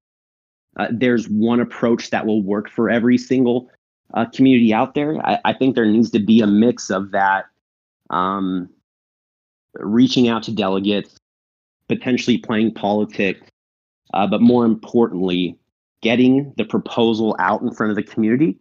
uh, 0.77 0.87
there's 0.91 1.29
one 1.29 1.59
approach 1.59 2.09
that 2.09 2.25
will 2.25 2.41
work 2.41 2.69
for 2.69 2.89
every 2.89 3.17
single 3.17 3.69
uh, 4.13 4.25
community 4.25 4.73
out 4.73 4.93
there. 4.93 5.17
I, 5.25 5.39
I, 5.45 5.53
think 5.53 5.75
there 5.75 5.85
needs 5.85 6.11
to 6.11 6.19
be 6.19 6.41
a 6.41 6.47
mix 6.47 6.89
of 6.89 7.11
that, 7.11 7.45
um, 8.09 8.69
reaching 9.75 10.27
out 10.27 10.43
to 10.43 10.51
delegates, 10.51 11.17
potentially 11.87 12.37
playing 12.37 12.73
politics, 12.73 13.41
uh, 14.13 14.27
but 14.27 14.41
more 14.41 14.65
importantly, 14.65 15.57
getting 16.01 16.53
the 16.57 16.65
proposal 16.65 17.35
out 17.39 17.61
in 17.61 17.73
front 17.73 17.89
of 17.89 17.95
the 17.95 18.03
community 18.03 18.57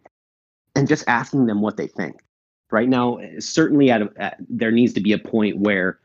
and 0.75 0.87
just 0.87 1.03
asking 1.07 1.45
them 1.45 1.61
what 1.61 1.77
they 1.77 1.87
think. 1.87 2.21
Right 2.71 2.89
now, 2.89 3.19
certainly 3.39 3.91
at, 3.91 4.01
a, 4.01 4.09
at 4.17 4.37
there 4.49 4.71
needs 4.71 4.93
to 4.93 5.01
be 5.01 5.13
a 5.13 5.19
point 5.19 5.59
where, 5.59 5.99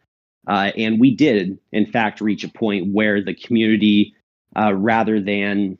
uh, 0.47 0.73
and 0.77 1.01
we 1.01 1.15
did 1.15 1.59
in 1.73 1.87
fact 1.87 2.21
reach 2.21 2.45
a 2.45 2.49
point 2.49 2.93
where 2.93 3.23
the 3.23 3.35
community, 3.35 4.15
uh, 4.57 4.75
rather 4.75 5.21
than 5.21 5.79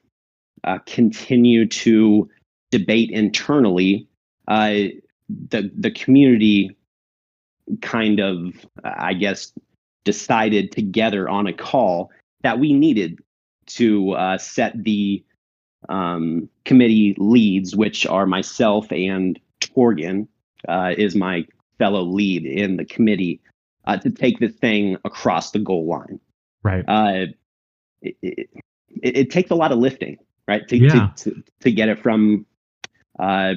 uh, 0.65 0.79
continue 0.87 1.67
to 1.67 2.29
debate 2.71 3.11
internally, 3.11 4.07
uh, 4.49 4.75
the 5.49 5.71
the 5.77 5.91
community 5.91 6.77
kind 7.83 8.21
of, 8.21 8.67
I 8.83 9.15
guess, 9.15 9.53
decided 10.05 10.73
together 10.73 11.29
on 11.29 11.47
a 11.47 11.53
call 11.53 12.11
that 12.43 12.59
we 12.59 12.73
needed 12.73 13.19
to 13.67 14.13
uh, 14.13 14.39
set 14.39 14.83
the 14.83 15.25
um, 15.89 16.49
committee 16.65 17.15
leads, 17.19 17.77
which 17.77 18.07
are 18.07 18.27
myself 18.27 18.91
and 18.91 19.39
Torgan 19.61 20.27
uh, 20.69 20.95
is 20.97 21.15
my 21.15 21.47
fellow 21.79 22.03
lead 22.03 22.45
in 22.45 22.77
the 22.77 22.85
committee, 22.85 23.41
uh, 23.87 23.97
to 23.99 24.11
take 24.11 24.39
the 24.41 24.49
thing 24.49 24.97
across 25.05 25.53
the 25.53 25.59
goal 25.59 25.87
line. 25.87 26.21
Right. 26.63 26.85
Uh, 26.87 27.27
it, 28.03 28.17
it, 28.23 28.51
it, 29.03 29.31
takes 29.31 29.51
a 29.51 29.55
lot 29.55 29.73
of 29.73 29.79
lifting, 29.79 30.19
right, 30.49 30.67
to 30.69 30.77
yeah. 30.77 31.11
to, 31.17 31.31
to, 31.31 31.43
to, 31.61 31.73
get 31.73 31.89
it 31.89 31.99
from 31.99 32.47
uh, 33.19 33.55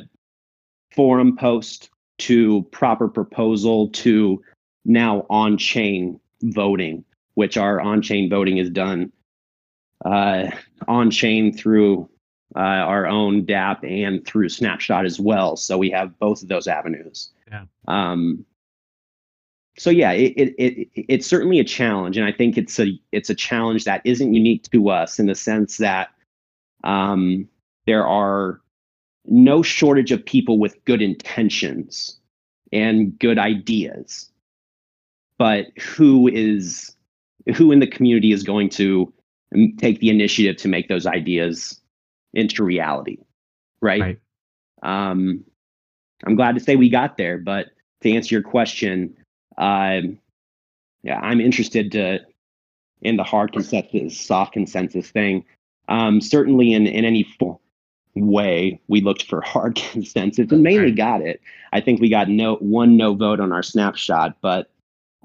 forum 0.92 1.38
post 1.38 1.90
to 2.20 2.64
proper 2.72 3.08
proposal 3.08 3.90
to 3.90 4.42
now 4.86 5.26
on 5.30 5.58
chain 5.58 6.20
voting, 6.42 7.04
which 7.36 7.58
our 7.58 7.80
on 7.82 8.02
chain 8.02 8.30
voting 8.30 8.58
is 8.58 8.70
done 8.70 9.12
uh, 10.06 10.52
on 10.88 11.10
chain 11.12 11.56
through 11.56 12.10
uh, 12.56 12.60
our 12.60 13.08
own 13.08 13.46
DApp 13.46 13.84
and 13.84 14.26
through 14.26 14.50
Snapshot 14.50 15.06
as 15.06 15.20
well. 15.20 15.56
So 15.56 15.78
we 15.78 15.90
have 15.92 16.18
both 16.20 16.44
of 16.44 16.50
those 16.50 16.68
avenues. 16.68 17.32
Yeah. 17.50 17.66
Um, 17.88 18.46
so 19.78 19.90
yeah, 19.90 20.12
it, 20.12 20.34
it, 20.38 20.56
it 20.58 20.90
it's 20.94 21.26
certainly 21.26 21.60
a 21.60 21.64
challenge, 21.64 22.16
and 22.16 22.28
I 22.28 22.32
think 22.32 22.58
it's 22.58 22.80
a 22.80 23.00
it's 23.12 23.32
a 23.32 23.36
challenge 23.36 23.86
that 23.86 24.02
isn't 24.06 24.34
unique 24.34 24.70
to 24.72 24.90
us 24.90 25.18
in 25.18 25.26
the 25.26 25.34
sense 25.34 25.78
that 25.78 26.10
um, 26.84 27.48
there 27.86 28.06
are 28.06 28.62
no 29.26 29.62
shortage 29.62 30.12
of 30.12 30.26
people 30.26 30.60
with 30.60 30.84
good 30.86 31.02
intentions 31.02 32.20
and 32.72 33.18
good 33.20 33.40
ideas, 33.40 34.32
but 35.38 35.68
who 35.80 36.28
is 36.28 36.96
who 37.56 37.72
in 37.72 37.80
the 37.80 37.88
community 37.88 38.32
is 38.32 38.44
going 38.44 38.70
to 38.70 39.14
take 39.78 40.00
the 40.00 40.10
initiative 40.10 40.58
to 40.58 40.68
make 40.68 40.88
those 40.88 41.06
ideas 41.06 41.80
into 42.34 42.64
reality, 42.64 43.18
right? 43.82 44.02
right. 44.02 44.20
Um, 44.82 45.44
I'm 46.26 46.36
glad 46.36 46.56
to 46.56 46.62
say 46.62 46.76
we 46.76 46.90
got 46.90 47.18
there, 47.18 47.38
but 47.38 47.68
to 48.02 48.12
answer 48.12 48.36
your 48.36 48.44
question, 48.44 49.16
uh, 49.58 50.02
yeah, 51.04 51.20
I'm 51.20 51.42
interested 51.42 51.92
to 51.94 52.20
in 53.02 53.18
the 53.18 53.24
hard 53.24 53.52
consensus, 53.52 54.20
soft 54.20 54.54
consensus 54.54 55.10
thing. 55.10 55.44
Um, 55.90 56.22
certainly, 56.22 56.74
in 56.74 56.88
in 56.88 57.06
any 57.06 57.24
form 57.40 57.60
way, 58.16 58.80
we 58.88 59.02
looked 59.02 59.24
for 59.24 59.42
hard 59.46 59.76
consensus 59.76 60.52
and 60.52 60.64
mainly 60.64 60.92
got 60.92 61.22
it. 61.22 61.42
I 61.72 61.82
think 61.82 62.02
we 62.02 62.10
got 62.10 62.30
no 62.30 62.56
one 62.56 62.98
no 62.98 63.14
vote 63.14 63.40
on 63.40 63.52
our 63.52 63.64
snapshot, 63.64 64.38
but 64.42 64.70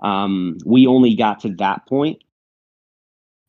um, 0.03 0.59
we 0.65 0.87
only 0.87 1.15
got 1.15 1.41
to 1.41 1.51
that 1.57 1.87
point 1.87 2.23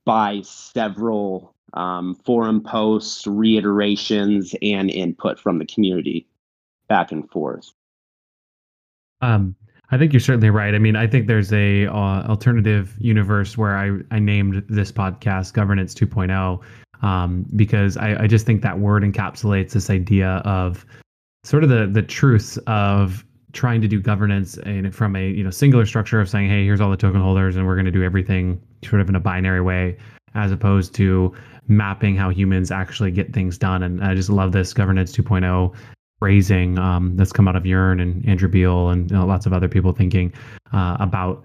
by 0.05 0.41
several 0.41 1.53
um, 1.73 2.15
forum 2.25 2.61
posts, 2.61 3.27
reiterations, 3.27 4.55
and 4.61 4.89
input 4.89 5.39
from 5.39 5.59
the 5.59 5.65
community 5.65 6.27
back 6.87 7.11
and 7.11 7.29
forth. 7.29 7.71
Um, 9.21 9.55
I 9.91 9.97
think 9.97 10.13
you're 10.13 10.19
certainly 10.19 10.49
right. 10.49 10.73
I 10.73 10.79
mean, 10.79 10.95
I 10.95 11.07
think 11.07 11.27
there's 11.27 11.51
a 11.51 11.87
uh, 11.87 12.27
alternative 12.27 12.95
universe 12.99 13.57
where 13.57 13.77
I, 13.77 13.99
I 14.11 14.19
named 14.19 14.63
this 14.67 14.91
podcast 14.91 15.53
Governance 15.53 15.93
2.0 15.93 16.61
um, 17.01 17.45
because 17.55 17.97
I, 17.97 18.23
I 18.23 18.27
just 18.27 18.45
think 18.45 18.61
that 18.61 18.79
word 18.79 19.03
encapsulates 19.03 19.71
this 19.71 19.89
idea 19.89 20.41
of 20.45 20.85
sort 21.43 21.63
of 21.63 21.69
the 21.69 21.87
the 21.87 22.01
truths 22.01 22.57
of 22.67 23.25
trying 23.51 23.81
to 23.81 23.87
do 23.87 23.99
governance 23.99 24.57
and 24.59 24.93
from 24.93 25.15
a 25.15 25.29
you 25.29 25.43
know 25.43 25.49
singular 25.49 25.85
structure 25.85 26.19
of 26.21 26.29
saying, 26.29 26.49
hey, 26.49 26.63
here's 26.63 26.81
all 26.81 26.91
the 26.91 26.97
token 26.97 27.21
holders, 27.21 27.55
and 27.55 27.65
we're 27.65 27.75
going 27.75 27.85
to 27.85 27.91
do 27.91 28.03
everything 28.03 28.61
sort 28.83 29.01
of 29.01 29.09
in 29.09 29.15
a 29.15 29.19
binary 29.19 29.61
way, 29.61 29.97
as 30.35 30.51
opposed 30.51 30.93
to 30.95 31.33
mapping 31.67 32.15
how 32.15 32.29
humans 32.29 32.71
actually 32.71 33.11
get 33.11 33.33
things 33.33 33.57
done. 33.57 33.83
And 33.83 34.03
I 34.03 34.15
just 34.15 34.29
love 34.29 34.51
this 34.51 34.73
governance 34.73 35.15
2.0 35.15 35.73
phrasing 36.19 36.77
um, 36.77 37.15
that's 37.15 37.31
come 37.31 37.47
out 37.47 37.55
of 37.55 37.65
Yearn 37.65 37.99
and 37.99 38.27
Andrew 38.27 38.49
Beal 38.49 38.89
and 38.89 39.09
you 39.09 39.15
know, 39.15 39.25
lots 39.25 39.45
of 39.45 39.53
other 39.53 39.69
people 39.69 39.93
thinking 39.93 40.33
uh, 40.73 40.97
about 40.99 41.43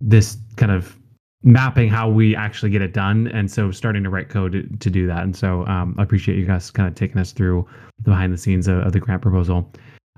this 0.00 0.38
kind 0.56 0.72
of 0.72 0.96
mapping 1.44 1.88
how 1.88 2.08
we 2.08 2.34
actually 2.34 2.70
get 2.70 2.82
it 2.82 2.92
done 2.92 3.28
and 3.28 3.50
so 3.50 3.70
starting 3.70 4.02
to 4.02 4.10
write 4.10 4.28
code 4.28 4.52
to, 4.52 4.62
to 4.78 4.90
do 4.90 5.06
that 5.06 5.22
and 5.22 5.36
so 5.36 5.66
um, 5.66 5.94
i 5.98 6.02
appreciate 6.02 6.38
you 6.38 6.46
guys 6.46 6.70
kind 6.70 6.88
of 6.88 6.94
taking 6.94 7.18
us 7.18 7.32
through 7.32 7.66
the 7.98 8.10
behind 8.10 8.32
the 8.32 8.38
scenes 8.38 8.66
of, 8.66 8.78
of 8.78 8.92
the 8.92 9.00
grant 9.00 9.20
proposal 9.20 9.70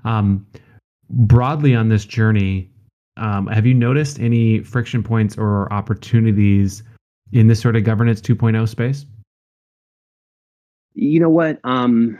um, 0.05 0.45
broadly 1.09 1.75
on 1.75 1.89
this 1.89 2.05
journey 2.05 2.69
um, 3.17 3.47
have 3.47 3.65
you 3.65 3.73
noticed 3.73 4.19
any 4.19 4.59
friction 4.59 5.03
points 5.03 5.37
or 5.37 5.71
opportunities 5.73 6.83
in 7.33 7.47
this 7.47 7.59
sort 7.61 7.75
of 7.75 7.83
governance 7.83 8.21
2.0 8.21 8.67
space 8.69 9.05
you 10.99 11.19
know 11.19 11.29
what? 11.29 11.59
Um, 11.63 12.17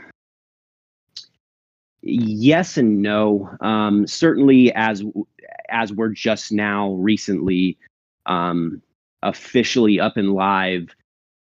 yes 2.00 2.76
and 2.76 3.02
no. 3.02 3.50
Um, 3.60 4.06
certainly, 4.06 4.72
as 4.74 5.02
as 5.68 5.92
we're 5.92 6.10
just 6.10 6.52
now 6.52 6.92
recently 6.92 7.76
um, 8.26 8.80
officially 9.22 10.00
up 10.00 10.16
and 10.16 10.32
live, 10.34 10.94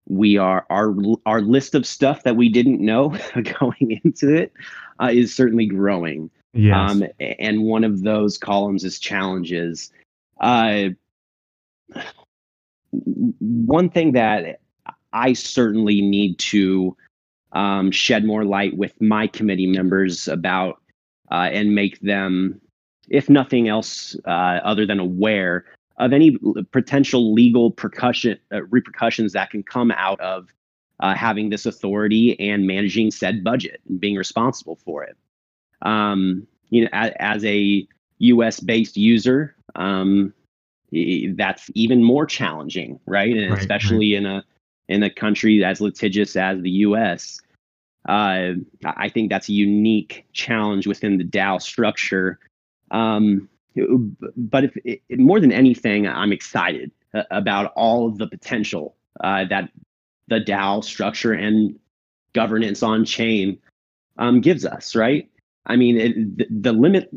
we 0.09 0.37
are 0.37 0.67
our 0.71 0.95
our 1.27 1.41
list 1.41 1.75
of 1.75 1.87
stuff 1.87 2.25
that 2.25 2.37
we 2.37 2.49
didn't 2.49 2.81
know 2.81 3.17
going 3.61 4.01
into 4.05 4.35
it 4.35 4.53
uh, 5.01 5.11
is 5.13 5.35
certainly 5.35 5.67
growing. 5.67 6.31
Yes. 6.53 6.91
Um, 6.91 7.05
and 7.21 7.63
one 7.63 7.85
of 7.85 8.03
those 8.03 8.37
columns 8.37 8.85
is 8.85 8.99
challenges. 8.99 9.93
Uh, 10.41 10.91
one 12.91 13.89
thing 13.89 14.13
that 14.13 14.61
I 15.13 15.33
certainly 15.33 16.01
need 16.01 16.39
to 16.39 16.97
um, 17.53 17.91
shed 17.91 18.25
more 18.25 18.45
light 18.45 18.77
with 18.77 19.01
my 19.01 19.27
committee 19.27 19.67
members 19.67 20.29
about 20.29 20.81
uh, 21.31 21.51
and 21.53 21.75
make 21.75 22.01
them, 22.01 22.61
if 23.09 23.29
nothing 23.29 23.69
else, 23.69 24.17
uh, 24.25 24.61
other 24.65 24.87
than 24.87 24.99
aware 24.99 25.65
of 26.01 26.15
any 26.15 26.37
potential 26.73 27.33
legal 27.35 27.71
percussion, 27.71 28.39
uh, 28.53 28.63
repercussions 28.65 29.35
that 29.35 29.51
can 29.51 29.63
come 29.63 29.91
out 29.93 30.19
of 30.21 30.49
uh, 31.01 31.15
having 31.15 31.51
this 31.51 31.67
authority 31.67 32.41
and 32.41 32.67
managing 32.67 33.11
said 33.11 33.45
budget 33.45 33.81
and 33.87 34.01
being 34.01 34.17
responsible 34.17 34.77
for 34.77 35.05
it. 35.05 35.17
Um, 35.83 36.47
you 36.71 36.83
know, 36.83 36.89
as, 36.93 37.13
as 37.21 37.45
a 37.45 37.87
U.S. 38.19 38.61
based 38.61 38.97
user, 38.97 39.55
um, 39.75 40.33
that's 41.37 41.71
even 41.75 42.03
more 42.03 42.25
challenging, 42.25 42.99
right? 43.07 43.37
And 43.37 43.51
right, 43.51 43.59
especially 43.61 44.15
right. 44.15 44.19
in 44.19 44.27
a 44.27 44.45
in 44.89 45.03
a 45.03 45.11
country 45.11 45.63
as 45.63 45.81
litigious 45.83 46.35
as 46.35 46.61
the 46.63 46.71
U.S. 46.71 47.41
Uh, 48.09 48.53
I 48.85 49.11
think 49.11 49.31
that's 49.31 49.51
a 49.51 49.53
unique 49.53 50.25
challenge 50.33 50.87
within 50.87 51.19
the 51.19 51.25
DAO 51.25 51.61
structure. 51.61 52.39
Um, 52.91 53.51
but 54.37 54.65
if 54.65 54.77
it, 54.85 55.03
more 55.19 55.41
than 55.41 55.53
anything, 55.53 56.07
I'm 56.07 56.33
excited 56.33 56.91
about 57.31 57.73
all 57.77 58.07
of 58.07 58.19
the 58.19 58.27
potential 58.27 58.97
uh, 59.21 59.45
that 59.51 59.71
the 60.29 60.41
DAO 60.41 60.83
structure 60.83 61.33
and 61.33 61.79
governance 62.33 62.83
on 62.83 63.05
chain 63.05 63.59
um, 64.19 64.41
gives 64.41 64.65
us. 64.65 64.95
Right? 64.95 65.31
I 65.67 65.77
mean, 65.77 65.99
it, 65.99 66.39
the, 66.39 66.47
the, 66.51 66.73
limit 66.73 67.15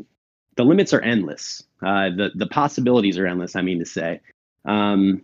the 0.56 0.64
limits 0.64 0.92
are 0.92 1.00
endless. 1.00 1.62
Uh, 1.82 2.10
the 2.10 2.30
the 2.34 2.46
possibilities 2.46 3.18
are 3.18 3.26
endless. 3.26 3.56
I 3.56 3.62
mean 3.62 3.78
to 3.78 3.86
say, 3.86 4.20
um, 4.64 5.22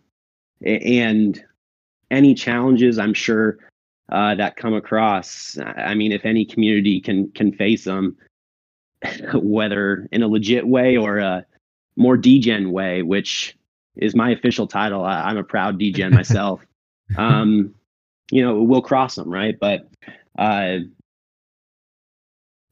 and 0.62 1.42
any 2.10 2.34
challenges 2.34 2.98
I'm 2.98 3.14
sure 3.14 3.58
uh, 4.10 4.34
that 4.34 4.56
come 4.56 4.74
across. 4.74 5.58
I 5.58 5.94
mean, 5.94 6.12
if 6.12 6.24
any 6.24 6.44
community 6.44 7.00
can 7.00 7.30
can 7.32 7.52
face 7.52 7.84
them, 7.84 8.16
whether 9.34 10.08
in 10.12 10.22
a 10.22 10.28
legit 10.28 10.66
way 10.66 10.96
or 10.96 11.18
a 11.18 11.46
more 11.96 12.16
degen 12.16 12.72
way, 12.72 13.02
which 13.02 13.56
is 13.96 14.14
my 14.14 14.30
official 14.30 14.66
title. 14.66 15.04
I, 15.04 15.30
am 15.30 15.36
a 15.36 15.44
proud 15.44 15.78
degen 15.78 16.12
myself. 16.12 16.64
um, 17.16 17.74
you 18.30 18.42
know, 18.42 18.62
we'll 18.62 18.82
cross 18.82 19.16
them, 19.16 19.28
right? 19.28 19.58
But 19.58 19.88
uh, 20.38 20.78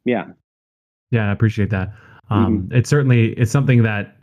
yeah, 0.05 0.29
yeah, 1.11 1.29
I 1.29 1.33
appreciate 1.33 1.71
that. 1.71 1.93
Um, 2.31 2.63
mm-hmm. 2.63 2.77
It's 2.77 2.91
certainly 2.91 3.33
it's 3.33 3.51
something 3.51 3.83
that 3.83 4.18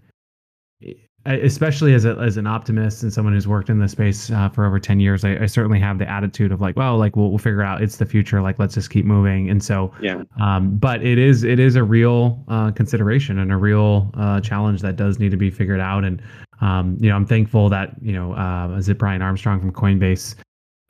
especially 1.25 1.93
as 1.93 2.05
a, 2.05 2.15
as 2.17 2.37
an 2.37 2.45
optimist 2.45 3.01
and 3.01 3.11
someone 3.11 3.33
who's 3.33 3.47
worked 3.47 3.69
in 3.69 3.79
this 3.79 3.93
space 3.93 4.29
uh, 4.29 4.47
for 4.47 4.65
over 4.65 4.79
10 4.79 4.99
years 4.99 5.25
I, 5.25 5.37
I, 5.37 5.45
certainly 5.47 5.79
have 5.79 5.97
the 5.97 6.07
attitude 6.07 6.51
of 6.51 6.61
like 6.61 6.75
well 6.75 6.97
like 6.97 7.15
we'll, 7.15 7.29
we'll 7.29 7.39
figure 7.39 7.61
it 7.61 7.65
out. 7.65 7.81
It's 7.81 7.97
the 7.97 8.05
future. 8.05 8.41
Like 8.41 8.59
let's 8.59 8.75
just 8.75 8.91
keep 8.91 9.05
moving. 9.05 9.49
And 9.49 9.63
so 9.63 9.91
yeah. 10.01 10.21
um, 10.39 10.77
but 10.77 11.03
it 11.03 11.17
is 11.17 11.43
it 11.43 11.59
is 11.59 11.75
a 11.75 11.83
real 11.83 12.43
uh, 12.47 12.71
consideration 12.71 13.39
and 13.39 13.51
a 13.51 13.57
real 13.57 14.11
uh, 14.13 14.39
challenge 14.41 14.81
that 14.81 14.97
does 14.97 15.17
need 15.17 15.31
to 15.31 15.37
be 15.37 15.49
figured 15.49 15.79
out. 15.79 16.03
And 16.03 16.21
um, 16.61 16.97
you 17.01 17.09
know 17.09 17.15
i'm 17.15 17.25
thankful 17.25 17.67
that 17.69 17.95
you 18.01 18.13
know 18.13 18.33
uh, 18.33 18.77
is 18.77 18.87
it 18.87 18.97
brian 18.97 19.21
armstrong 19.21 19.59
from 19.59 19.71
coinbase? 19.71 20.35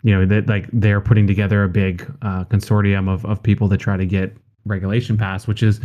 You 0.04 0.14
know 0.14 0.26
that 0.26 0.48
like 0.48 0.68
they're 0.74 1.02
putting 1.02 1.28
together 1.28 1.64
a 1.64 1.70
big 1.70 2.04
uh, 2.22 2.44
consortium 2.46 3.10
of, 3.10 3.26
of 3.26 3.42
people 3.42 3.70
to 3.70 3.78
try 3.78 3.98
to 3.98 4.06
get 4.06 4.36
regulation 4.66 5.18
passed 5.18 5.48
which 5.48 5.64
is 5.64 5.80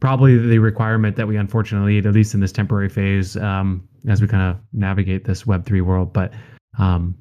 probably 0.00 0.36
the 0.38 0.58
requirement 0.58 1.16
that 1.16 1.26
we 1.26 1.36
unfortunately 1.36 1.94
need, 1.94 2.06
at 2.06 2.14
least 2.14 2.34
in 2.34 2.40
this 2.40 2.52
temporary 2.52 2.88
phase, 2.88 3.36
um, 3.36 3.86
as 4.08 4.20
we 4.20 4.28
kind 4.28 4.42
of 4.42 4.62
navigate 4.72 5.24
this 5.24 5.46
Web 5.46 5.66
three 5.66 5.80
world. 5.80 6.12
But 6.12 6.32
um, 6.78 7.16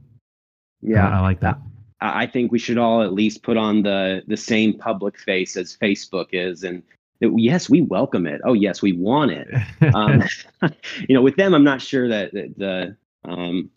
yeah, 0.81 1.07
I, 1.07 1.17
I, 1.17 1.19
like 1.21 1.39
that. 1.41 1.59
I 1.99 2.27
think 2.27 2.51
we 2.51 2.59
should 2.59 2.77
all 2.77 3.01
at 3.01 3.13
least 3.13 3.43
put 3.43 3.57
on 3.57 3.83
the 3.83 4.23
the 4.27 4.37
same 4.37 4.77
public 4.77 5.17
face 5.17 5.57
as 5.57 5.75
Facebook 5.75 6.27
is, 6.31 6.63
and 6.63 6.83
that, 7.19 7.33
yes, 7.37 7.69
we 7.69 7.81
welcome 7.81 8.27
it. 8.27 8.41
Oh, 8.43 8.53
yes, 8.53 8.81
we 8.81 8.93
want 8.93 9.31
it. 9.31 9.47
Um, 9.93 10.23
you 11.07 11.15
know, 11.15 11.21
with 11.21 11.35
them, 11.37 11.53
I'm 11.53 11.63
not 11.63 11.81
sure 11.81 12.07
that, 12.09 12.33
that 12.33 12.57
the 12.57 12.97
um, 13.25 13.69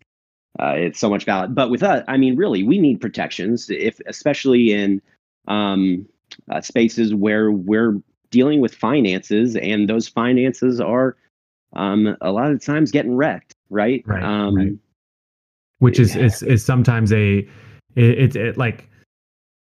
uh, 0.58 0.74
it's 0.76 0.98
so 0.98 1.08
much 1.08 1.24
valid, 1.24 1.54
but 1.54 1.70
with 1.70 1.82
us, 1.82 2.04
I 2.08 2.16
mean, 2.16 2.36
really, 2.36 2.62
we 2.62 2.78
need 2.78 3.00
protections, 3.00 3.70
if 3.70 4.00
especially 4.06 4.72
in 4.72 5.00
um, 5.46 6.06
uh, 6.50 6.60
spaces 6.60 7.14
where 7.14 7.50
we're 7.50 8.02
dealing 8.30 8.60
with 8.60 8.74
finances, 8.74 9.56
and 9.56 9.88
those 9.88 10.08
finances 10.08 10.80
are 10.80 11.16
um, 11.74 12.16
a 12.20 12.32
lot 12.32 12.50
of 12.50 12.64
times 12.64 12.90
getting 12.90 13.14
wrecked, 13.14 13.54
right? 13.68 14.02
Right. 14.06 14.22
Um, 14.22 14.56
right. 14.56 14.72
Which 15.78 15.98
is, 15.98 16.14
yeah. 16.14 16.24
is 16.24 16.42
is 16.42 16.64
sometimes 16.64 17.12
a 17.12 17.48
it's 17.96 18.36
it, 18.36 18.42
it, 18.42 18.56
like 18.58 18.88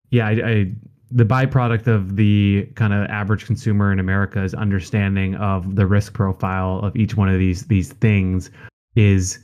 yeah 0.09 0.27
I, 0.27 0.31
I 0.31 0.71
the 1.11 1.25
byproduct 1.25 1.87
of 1.87 2.15
the 2.15 2.67
kind 2.75 2.93
of 2.93 3.09
average 3.09 3.45
consumer 3.45 3.93
in 3.93 3.99
America 3.99 4.43
is 4.43 4.53
understanding 4.53 5.35
of 5.35 5.75
the 5.75 5.85
risk 5.85 6.13
profile 6.13 6.79
of 6.79 6.95
each 6.95 7.15
one 7.15 7.29
of 7.29 7.39
these 7.39 7.65
these 7.67 7.93
things 7.93 8.49
is 8.95 9.39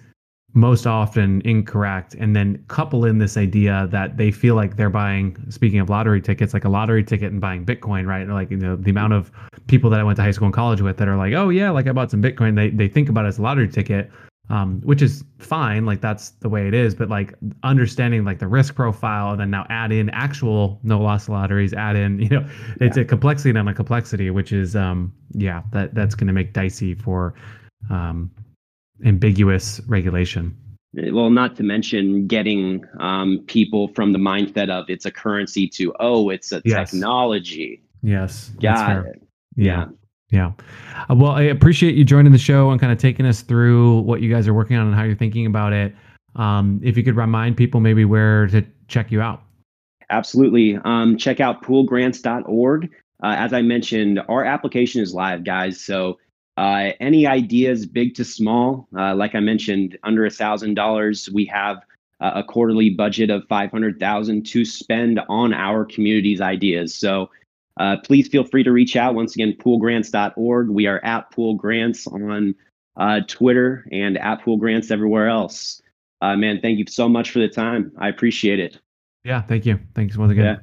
most 0.56 0.86
often 0.86 1.42
incorrect 1.42 2.14
and 2.16 2.36
then 2.36 2.64
couple 2.68 3.06
in 3.06 3.18
this 3.18 3.38
idea 3.38 3.88
that 3.90 4.18
they 4.18 4.30
feel 4.30 4.54
like 4.54 4.76
they're 4.76 4.90
buying 4.90 5.36
speaking 5.50 5.80
of 5.80 5.90
lottery 5.90 6.22
tickets 6.22 6.54
like 6.54 6.64
a 6.64 6.70
lottery 6.70 7.04
ticket 7.04 7.32
and 7.32 7.42
buying 7.42 7.66
bitcoin 7.66 8.06
right 8.06 8.28
like 8.28 8.52
you 8.52 8.58
know 8.58 8.76
the 8.76 8.92
amount 8.92 9.14
of 9.14 9.32
people 9.68 9.90
that 9.90 10.00
i 10.00 10.04
went 10.04 10.16
to 10.16 10.22
high 10.22 10.32
school 10.32 10.46
and 10.46 10.54
college 10.54 10.80
with 10.80 10.98
that 10.98 11.08
are 11.08 11.18
like 11.18 11.34
oh 11.34 11.50
yeah 11.50 11.72
like 11.72 11.88
i 11.88 11.92
bought 11.92 12.12
some 12.12 12.22
bitcoin 12.22 12.56
they, 12.56 12.70
they 12.70 12.88
think 12.88 13.10
about 13.10 13.26
it 13.26 13.30
as 13.30 13.40
a 13.40 13.42
lottery 13.42 13.68
ticket 13.68 14.12
um, 14.50 14.82
which 14.82 15.02
is 15.02 15.24
fine 15.40 15.86
like 15.86 16.02
that's 16.02 16.32
the 16.42 16.50
way 16.50 16.68
it 16.68 16.74
is 16.74 16.94
but 16.94 17.10
like 17.10 17.34
understanding 17.64 18.26
like 18.26 18.40
the 18.40 18.48
risk 18.48 18.76
profile 18.76 19.32
and 19.32 19.40
then 19.40 19.50
now 19.50 19.66
add 19.70 19.92
in 19.92 20.10
actual 20.10 20.80
no 20.84 21.00
loss 21.00 21.30
lotteries 21.30 21.74
add 21.74 21.96
in 21.96 22.20
you 22.20 22.30
know 22.30 22.48
it's 22.82 22.98
yeah. 22.98 23.04
a 23.04 23.06
complexity 23.06 23.58
and 23.58 23.70
a 23.70 23.74
complexity 23.74 24.30
which 24.30 24.52
is 24.52 24.76
um 24.76 25.14
yeah 25.32 25.64
that 25.72 25.96
that's 25.96 26.14
going 26.14 26.28
to 26.28 26.34
make 26.34 26.52
dicey 26.54 26.94
for 26.94 27.34
um 27.90 28.30
ambiguous 29.06 29.82
regulation. 29.88 30.56
Well, 30.94 31.32
not 31.32 31.56
to 31.56 31.64
mention 31.64 32.28
getting 32.28 32.86
um, 33.00 33.44
people 33.48 33.88
from 33.90 34.14
the 34.14 34.20
mindset 34.20 34.70
of 34.70 34.90
it's 34.90 35.06
a 35.06 35.12
currency 35.12 35.68
to 35.70 35.94
oh, 36.00 36.30
it's 36.30 36.52
a 36.52 36.62
yes. 36.66 36.92
technology. 36.92 37.82
Yes, 38.04 38.50
got 38.62 39.06
it. 39.06 39.22
Yeah. 39.56 39.86
Yeah. 40.30 40.52
Uh, 41.10 41.16
well, 41.16 41.32
I 41.32 41.44
appreciate 41.44 41.96
you 41.96 42.04
joining 42.04 42.32
the 42.32 42.40
show 42.40 42.72
and 42.72 42.82
kind 42.82 42.92
of 42.92 42.98
taking 42.98 43.26
us 43.26 43.42
through 43.42 44.00
what 44.02 44.22
you 44.22 44.32
guys 44.32 44.48
are 44.48 44.54
working 44.54 44.78
on 44.78 44.88
and 44.88 44.96
how 44.96 45.04
you're 45.04 45.16
thinking 45.16 45.46
about 45.46 45.74
it. 45.74 45.96
Um, 46.36 46.82
if 46.84 46.98
you 46.98 47.04
could 47.04 47.16
remind 47.16 47.56
people 47.56 47.80
maybe 47.80 48.04
where 48.04 48.48
to 48.48 48.66
check 48.88 49.12
you 49.12 49.22
out. 49.22 49.44
Absolutely. 50.10 50.80
Um, 50.86 51.18
check 51.18 51.40
out 51.40 51.64
poolgrants.org. 51.64 52.90
Uh, 53.24 53.36
as 53.38 53.54
I 53.54 53.62
mentioned, 53.62 54.22
our 54.28 54.44
application 54.44 55.02
is 55.02 55.14
live, 55.14 55.44
guys. 55.44 55.80
So 55.80 56.18
uh, 56.58 56.92
any 57.00 57.26
ideas, 57.26 57.86
big 57.86 58.16
to 58.16 58.26
small, 58.26 58.88
uh, 58.98 59.16
like 59.16 59.34
I 59.36 59.40
mentioned, 59.40 59.98
under 60.04 60.26
a 60.26 60.30
thousand 60.30 60.76
dollars, 60.76 61.30
we 61.34 61.46
have 61.46 61.78
uh, 62.20 62.32
a 62.36 62.44
quarterly 62.44 62.92
budget 62.92 63.30
of 63.30 63.44
five 63.48 63.72
hundred 63.72 64.00
thousand 64.00 64.46
to 64.48 64.64
spend 64.64 65.20
on 65.30 65.54
our 65.54 65.84
community's 65.86 66.42
ideas. 66.42 66.96
So 66.96 67.30
uh, 67.80 67.98
please 68.04 68.28
feel 68.28 68.44
free 68.44 68.64
to 68.64 68.72
reach 68.72 68.96
out. 68.96 69.16
Once 69.16 69.36
again, 69.36 69.54
poolgrants.org. 69.54 70.70
We 70.70 70.86
are 70.86 71.04
at 71.04 71.32
Pool 71.32 71.56
Grants 71.56 72.06
on 72.06 72.54
uh, 72.98 73.22
Twitter 73.28 73.88
and 73.92 74.18
at 74.20 74.44
Pool 74.44 74.58
Grants 74.58 74.92
everywhere 74.92 75.28
else. 75.28 75.82
Uh, 76.22 76.36
man, 76.36 76.62
thank 76.62 76.78
you 76.78 76.86
so 76.88 77.10
much 77.10 77.32
for 77.32 77.40
the 77.40 77.50
time. 77.50 77.92
I 77.98 78.10
appreciate 78.10 78.60
it. 78.60 78.80
Yeah, 79.24 79.42
thank 79.42 79.66
you. 79.66 79.80
Thanks 79.96 80.16
once 80.18 80.32
again. 80.32 80.46
Yeah. 80.46 80.58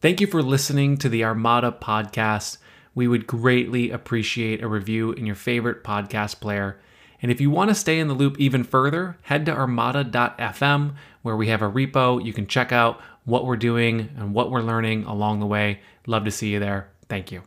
Thank 0.00 0.20
you 0.20 0.26
for 0.26 0.42
listening 0.42 0.98
to 0.98 1.08
the 1.08 1.24
Armada 1.24 1.72
podcast 1.72 2.58
we 2.94 3.08
would 3.08 3.26
greatly 3.26 3.90
appreciate 3.90 4.62
a 4.62 4.68
review 4.68 5.12
in 5.12 5.26
your 5.26 5.34
favorite 5.34 5.82
podcast 5.82 6.40
player. 6.40 6.78
And 7.20 7.30
if 7.30 7.40
you 7.40 7.50
want 7.50 7.70
to 7.70 7.74
stay 7.74 7.98
in 7.98 8.08
the 8.08 8.14
loop 8.14 8.38
even 8.38 8.64
further, 8.64 9.16
head 9.22 9.46
to 9.46 9.52
armada.fm 9.52 10.94
where 11.22 11.36
we 11.36 11.48
have 11.48 11.62
a 11.62 11.70
repo. 11.70 12.24
You 12.24 12.32
can 12.32 12.46
check 12.46 12.70
out 12.70 13.00
what 13.24 13.46
we're 13.46 13.56
doing 13.56 14.10
and 14.16 14.34
what 14.34 14.50
we're 14.50 14.60
learning 14.60 15.04
along 15.04 15.40
the 15.40 15.46
way. 15.46 15.80
Love 16.06 16.24
to 16.24 16.30
see 16.30 16.50
you 16.50 16.60
there. 16.60 16.88
Thank 17.08 17.32
you. 17.32 17.42